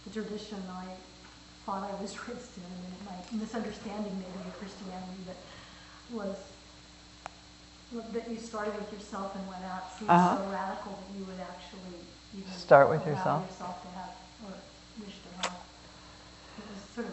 the 0.06 0.10
tradition 0.10 0.58
I 0.70 0.86
thought 1.66 1.84
I 1.84 2.00
was 2.00 2.16
raised 2.28 2.56
in. 2.56 2.64
Mean, 2.64 2.96
my 3.04 3.38
misunderstanding 3.38 4.16
maybe 4.16 4.48
of 4.48 4.58
Christianity 4.58 5.22
that 5.28 5.36
was 6.10 6.36
that 8.12 8.28
you 8.28 8.36
started 8.36 8.74
with 8.76 8.92
yourself 8.92 9.34
and 9.34 9.48
went 9.48 9.64
out 9.64 9.92
seemed 9.98 10.10
uh-huh. 10.10 10.36
so 10.36 10.50
radical 10.50 10.92
that 10.92 11.18
you 11.18 11.24
would 11.24 11.40
actually 11.40 12.04
even 12.36 12.52
start 12.52 12.90
with 12.90 13.04
yourself. 13.06 13.48
yourself 13.48 13.80
to 13.82 13.88
have 13.96 14.12
or 14.44 14.52
wish 15.00 15.16
to 15.24 15.48
have. 15.48 15.67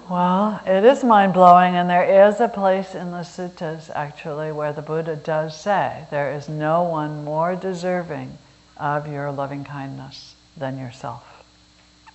Well, 0.09 0.61
it 0.65 0.83
is 0.83 1.03
mind 1.03 1.33
blowing, 1.33 1.75
and 1.75 1.89
there 1.89 2.27
is 2.27 2.39
a 2.39 2.47
place 2.47 2.95
in 2.95 3.11
the 3.11 3.23
suttas 3.23 3.91
actually 3.93 4.51
where 4.51 4.73
the 4.73 4.81
Buddha 4.81 5.15
does 5.15 5.59
say 5.59 6.05
there 6.09 6.33
is 6.33 6.49
no 6.49 6.83
one 6.83 7.23
more 7.23 7.55
deserving 7.55 8.37
of 8.77 9.07
your 9.07 9.31
loving 9.31 9.63
kindness 9.63 10.35
than 10.57 10.77
yourself. 10.79 11.43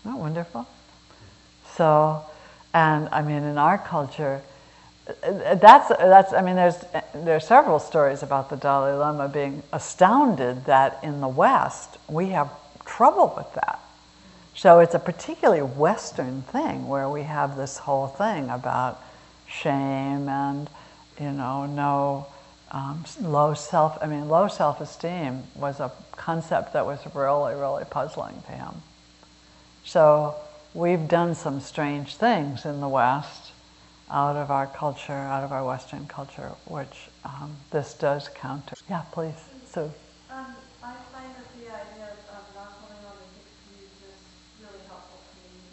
Isn't 0.00 0.12
that 0.12 0.18
wonderful? 0.18 0.66
So, 1.76 2.24
and 2.74 3.08
I 3.12 3.22
mean, 3.22 3.42
in 3.44 3.58
our 3.58 3.78
culture, 3.78 4.42
that's 5.22 5.88
that's. 5.88 6.32
I 6.32 6.42
mean, 6.42 6.56
there's 6.56 6.84
there 7.14 7.36
are 7.36 7.40
several 7.40 7.78
stories 7.78 8.22
about 8.22 8.50
the 8.50 8.56
Dalai 8.56 8.92
Lama 8.92 9.28
being 9.28 9.62
astounded 9.72 10.64
that 10.66 10.98
in 11.02 11.20
the 11.20 11.28
West 11.28 11.98
we 12.08 12.28
have 12.30 12.50
trouble 12.84 13.32
with 13.36 13.52
that. 13.54 13.80
So 14.54 14.80
it's 14.80 14.94
a 14.94 14.98
particularly 14.98 15.62
Western 15.62 16.42
thing 16.42 16.88
where 16.88 17.08
we 17.08 17.22
have 17.22 17.56
this 17.56 17.78
whole 17.78 18.08
thing 18.08 18.50
about 18.50 19.02
shame 19.48 20.28
and, 20.28 20.68
you 21.18 21.32
know, 21.32 21.66
no 21.66 22.26
um, 22.70 23.04
low 23.20 23.54
self. 23.54 23.98
I 24.02 24.06
mean, 24.06 24.28
low 24.28 24.48
self-esteem 24.48 25.44
was 25.54 25.80
a 25.80 25.90
concept 26.12 26.72
that 26.74 26.84
was 26.84 27.00
really, 27.14 27.54
really 27.54 27.84
puzzling 27.84 28.42
to 28.46 28.52
him. 28.52 28.82
So 29.84 30.36
we've 30.74 31.08
done 31.08 31.34
some 31.34 31.60
strange 31.60 32.16
things 32.16 32.64
in 32.64 32.80
the 32.80 32.88
West, 32.88 33.52
out 34.10 34.36
of 34.36 34.50
our 34.50 34.66
culture, 34.66 35.12
out 35.12 35.44
of 35.44 35.52
our 35.52 35.64
Western 35.64 36.06
culture, 36.06 36.50
which 36.66 37.08
um, 37.24 37.56
this 37.70 37.94
does 37.94 38.28
counter. 38.28 38.74
Yeah, 38.88 39.02
please, 39.12 39.34
Sue. 39.66 39.90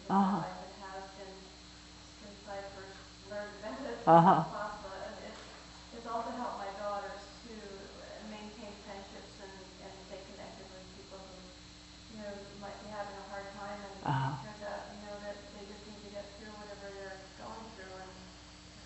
Uh-huh. 0.09 0.39
Uh-huh. 4.07 4.39
It's, 5.91 6.07
also 6.07 6.31
helped 6.39 6.63
my 6.63 6.71
daughters 6.79 7.19
to 7.43 7.53
maintain 8.31 8.71
friendships 8.87 9.35
and, 9.43 9.51
and 9.83 9.91
stay 10.07 10.23
connected 10.31 10.63
with 10.71 10.79
people 10.95 11.19
who, 11.19 11.35
you 12.15 12.23
know, 12.23 12.31
might 12.63 12.79
be 12.79 12.87
having 12.87 13.11
a 13.19 13.25
hard 13.27 13.51
time 13.59 13.75
and 13.75 13.95
uh-huh. 14.07 14.39
turns 14.47 14.63
out, 14.63 14.87
you 14.95 15.03
know, 15.03 15.15
that 15.27 15.35
they 15.59 15.67
just 15.67 15.83
need 15.83 15.99
to 16.07 16.11
get 16.15 16.23
through 16.39 16.55
whatever 16.55 16.87
they're 16.95 17.19
going 17.43 17.67
through. 17.75 17.91
And 17.99 18.13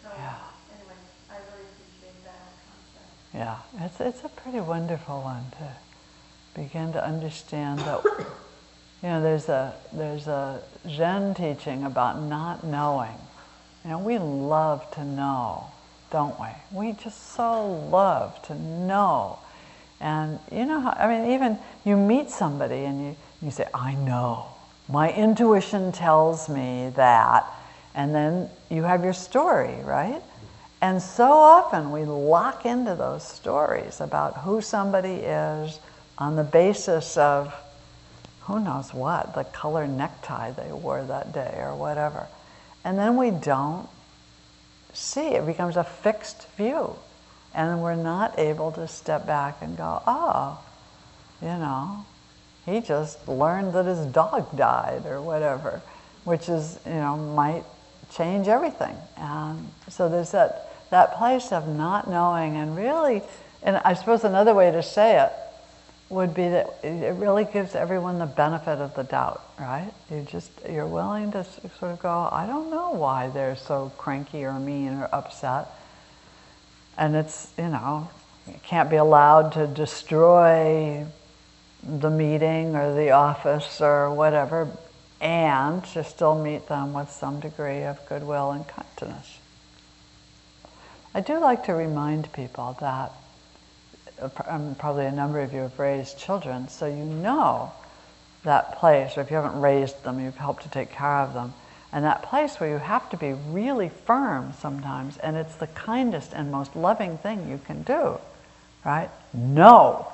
so, 0.01 0.09
yeah. 0.09 0.73
anyway, 0.73 0.97
I 1.29 1.37
really 1.53 1.69
appreciate 1.69 2.17
that 2.25 2.49
concept. 2.65 3.13
Yeah, 3.37 3.61
it's, 3.85 4.01
it's 4.01 4.25
a 4.25 4.33
pretty 4.33 4.65
wonderful 4.65 5.21
one 5.21 5.53
to 5.61 5.77
begin 6.57 6.97
to 6.97 7.01
understand 7.05 7.85
that 7.85 8.01
you 9.01 9.09
know, 9.09 9.21
there's 9.21 9.49
a, 9.49 9.73
there's 9.93 10.27
a 10.27 10.61
Zen 10.87 11.33
teaching 11.33 11.83
about 11.83 12.21
not 12.21 12.63
knowing. 12.63 13.15
You 13.83 13.91
know, 13.91 13.99
we 13.99 14.19
love 14.19 14.89
to 14.91 15.03
know, 15.03 15.65
don't 16.11 16.39
we? 16.39 16.47
We 16.71 16.91
just 16.93 17.33
so 17.33 17.67
love 17.89 18.39
to 18.43 18.55
know. 18.55 19.39
And 19.99 20.39
you 20.51 20.65
know 20.65 20.79
how, 20.79 20.91
I 20.91 21.07
mean, 21.07 21.31
even 21.31 21.57
you 21.83 21.97
meet 21.97 22.29
somebody 22.29 22.85
and 22.85 23.03
you, 23.03 23.15
you 23.41 23.51
say, 23.51 23.65
I 23.73 23.95
know. 23.95 24.45
My 24.87 25.11
intuition 25.11 25.91
tells 25.91 26.47
me 26.47 26.91
that. 26.95 27.45
And 27.95 28.13
then 28.13 28.49
you 28.69 28.83
have 28.83 29.03
your 29.03 29.13
story, 29.13 29.75
right? 29.83 30.21
And 30.81 31.01
so 31.01 31.31
often 31.31 31.91
we 31.91 32.05
lock 32.05 32.65
into 32.65 32.95
those 32.95 33.27
stories 33.27 33.99
about 33.99 34.37
who 34.37 34.61
somebody 34.61 35.15
is 35.15 35.79
on 36.17 36.35
the 36.35 36.43
basis 36.43 37.17
of 37.17 37.53
who 38.51 38.59
knows 38.59 38.93
what, 38.93 39.33
the 39.33 39.45
color 39.45 39.87
necktie 39.87 40.51
they 40.51 40.71
wore 40.71 41.03
that 41.03 41.31
day 41.33 41.55
or 41.59 41.75
whatever. 41.75 42.27
And 42.83 42.97
then 42.97 43.15
we 43.15 43.31
don't 43.31 43.87
see, 44.93 45.29
it 45.29 45.45
becomes 45.45 45.77
a 45.77 45.83
fixed 45.83 46.49
view. 46.57 46.95
And 47.53 47.81
we're 47.81 47.95
not 47.95 48.37
able 48.39 48.71
to 48.73 48.87
step 48.87 49.25
back 49.25 49.57
and 49.61 49.77
go, 49.77 50.01
oh, 50.05 50.59
you 51.41 51.47
know, 51.47 52.05
he 52.65 52.81
just 52.81 53.25
learned 53.27 53.73
that 53.73 53.85
his 53.85 54.05
dog 54.07 54.55
died 54.55 55.05
or 55.05 55.21
whatever, 55.21 55.81
which 56.23 56.49
is, 56.49 56.77
you 56.85 56.93
know, 56.93 57.15
might 57.17 57.63
change 58.11 58.47
everything. 58.47 58.95
And 59.17 59.69
so 59.87 60.09
there's 60.09 60.31
that, 60.31 60.73
that 60.89 61.15
place 61.15 61.51
of 61.51 61.67
not 61.67 62.09
knowing 62.09 62.57
and 62.57 62.75
really, 62.75 63.21
and 63.63 63.77
I 63.77 63.93
suppose 63.93 64.23
another 64.23 64.53
way 64.53 64.71
to 64.71 64.83
say 64.83 65.21
it 65.21 65.31
would 66.11 66.33
be 66.33 66.49
that 66.49 66.75
it 66.83 67.15
really 67.15 67.45
gives 67.45 67.73
everyone 67.73 68.19
the 68.19 68.25
benefit 68.25 68.79
of 68.79 68.93
the 68.95 69.03
doubt, 69.03 69.41
right? 69.57 69.91
You 70.11 70.27
just 70.29 70.51
you're 70.69 70.85
willing 70.85 71.31
to 71.31 71.45
sort 71.79 71.93
of 71.93 71.99
go, 71.99 72.29
I 72.31 72.45
don't 72.45 72.69
know 72.69 72.91
why 72.91 73.29
they're 73.29 73.55
so 73.55 73.91
cranky 73.97 74.43
or 74.43 74.59
mean 74.59 74.93
or 74.93 75.09
upset, 75.13 75.69
and 76.97 77.15
it's 77.15 77.51
you 77.57 77.69
know, 77.69 78.09
you 78.45 78.59
can't 78.63 78.89
be 78.89 78.97
allowed 78.97 79.53
to 79.53 79.67
destroy 79.67 81.05
the 81.81 82.09
meeting 82.09 82.75
or 82.75 82.93
the 82.93 83.11
office 83.11 83.79
or 83.79 84.13
whatever, 84.13 84.67
and 85.21 85.83
to 85.85 86.03
still 86.03 86.41
meet 86.41 86.67
them 86.67 86.93
with 86.93 87.09
some 87.09 87.39
degree 87.39 87.83
of 87.83 88.05
goodwill 88.09 88.51
and 88.51 88.67
kindness. 88.67 89.39
I 91.13 91.21
do 91.21 91.39
like 91.39 91.65
to 91.65 91.73
remind 91.73 92.31
people 92.33 92.75
that 92.81 93.11
um, 94.47 94.75
probably 94.75 95.05
a 95.05 95.11
number 95.11 95.39
of 95.39 95.53
you 95.53 95.61
have 95.61 95.77
raised 95.79 96.17
children, 96.17 96.67
so 96.67 96.85
you 96.85 97.03
know 97.03 97.71
that 98.43 98.79
place, 98.79 99.17
or 99.17 99.21
if 99.21 99.29
you 99.29 99.37
haven't 99.37 99.59
raised 99.59 100.03
them, 100.03 100.19
you've 100.19 100.37
helped 100.37 100.63
to 100.63 100.69
take 100.69 100.91
care 100.91 101.19
of 101.19 101.33
them. 101.33 101.53
And 101.93 102.05
that 102.05 102.23
place 102.23 102.59
where 102.59 102.69
you 102.69 102.77
have 102.77 103.09
to 103.09 103.17
be 103.17 103.33
really 103.33 103.89
firm 103.89 104.53
sometimes, 104.59 105.17
and 105.17 105.35
it's 105.35 105.55
the 105.55 105.67
kindest 105.67 106.33
and 106.33 106.51
most 106.51 106.75
loving 106.75 107.17
thing 107.17 107.49
you 107.49 107.59
can 107.65 107.83
do, 107.83 108.17
right? 108.85 109.09
No. 109.33 110.07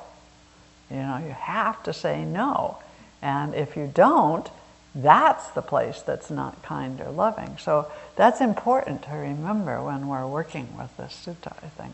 You 0.89 0.98
know, 0.98 1.17
you 1.17 1.32
have 1.32 1.84
to 1.84 1.93
say 1.93 2.26
no. 2.26 2.78
And 3.22 3.54
if 3.54 3.76
you 3.78 3.89
don't, 3.93 4.50
that's 4.96 5.50
the 5.50 5.62
place 5.62 6.02
that's 6.02 6.32
not 6.32 6.63
kind 6.63 7.00
or 7.02 7.12
loving. 7.12 7.58
So 7.60 7.91
that's 8.15 8.41
important 8.41 9.04
to 9.04 9.12
remember 9.12 9.84
when 9.84 10.08
we're 10.08 10.28
working 10.28 10.76
with 10.78 10.96
this 10.98 11.13
sutta, 11.26 11.54
I 11.63 11.67
think. 11.67 11.93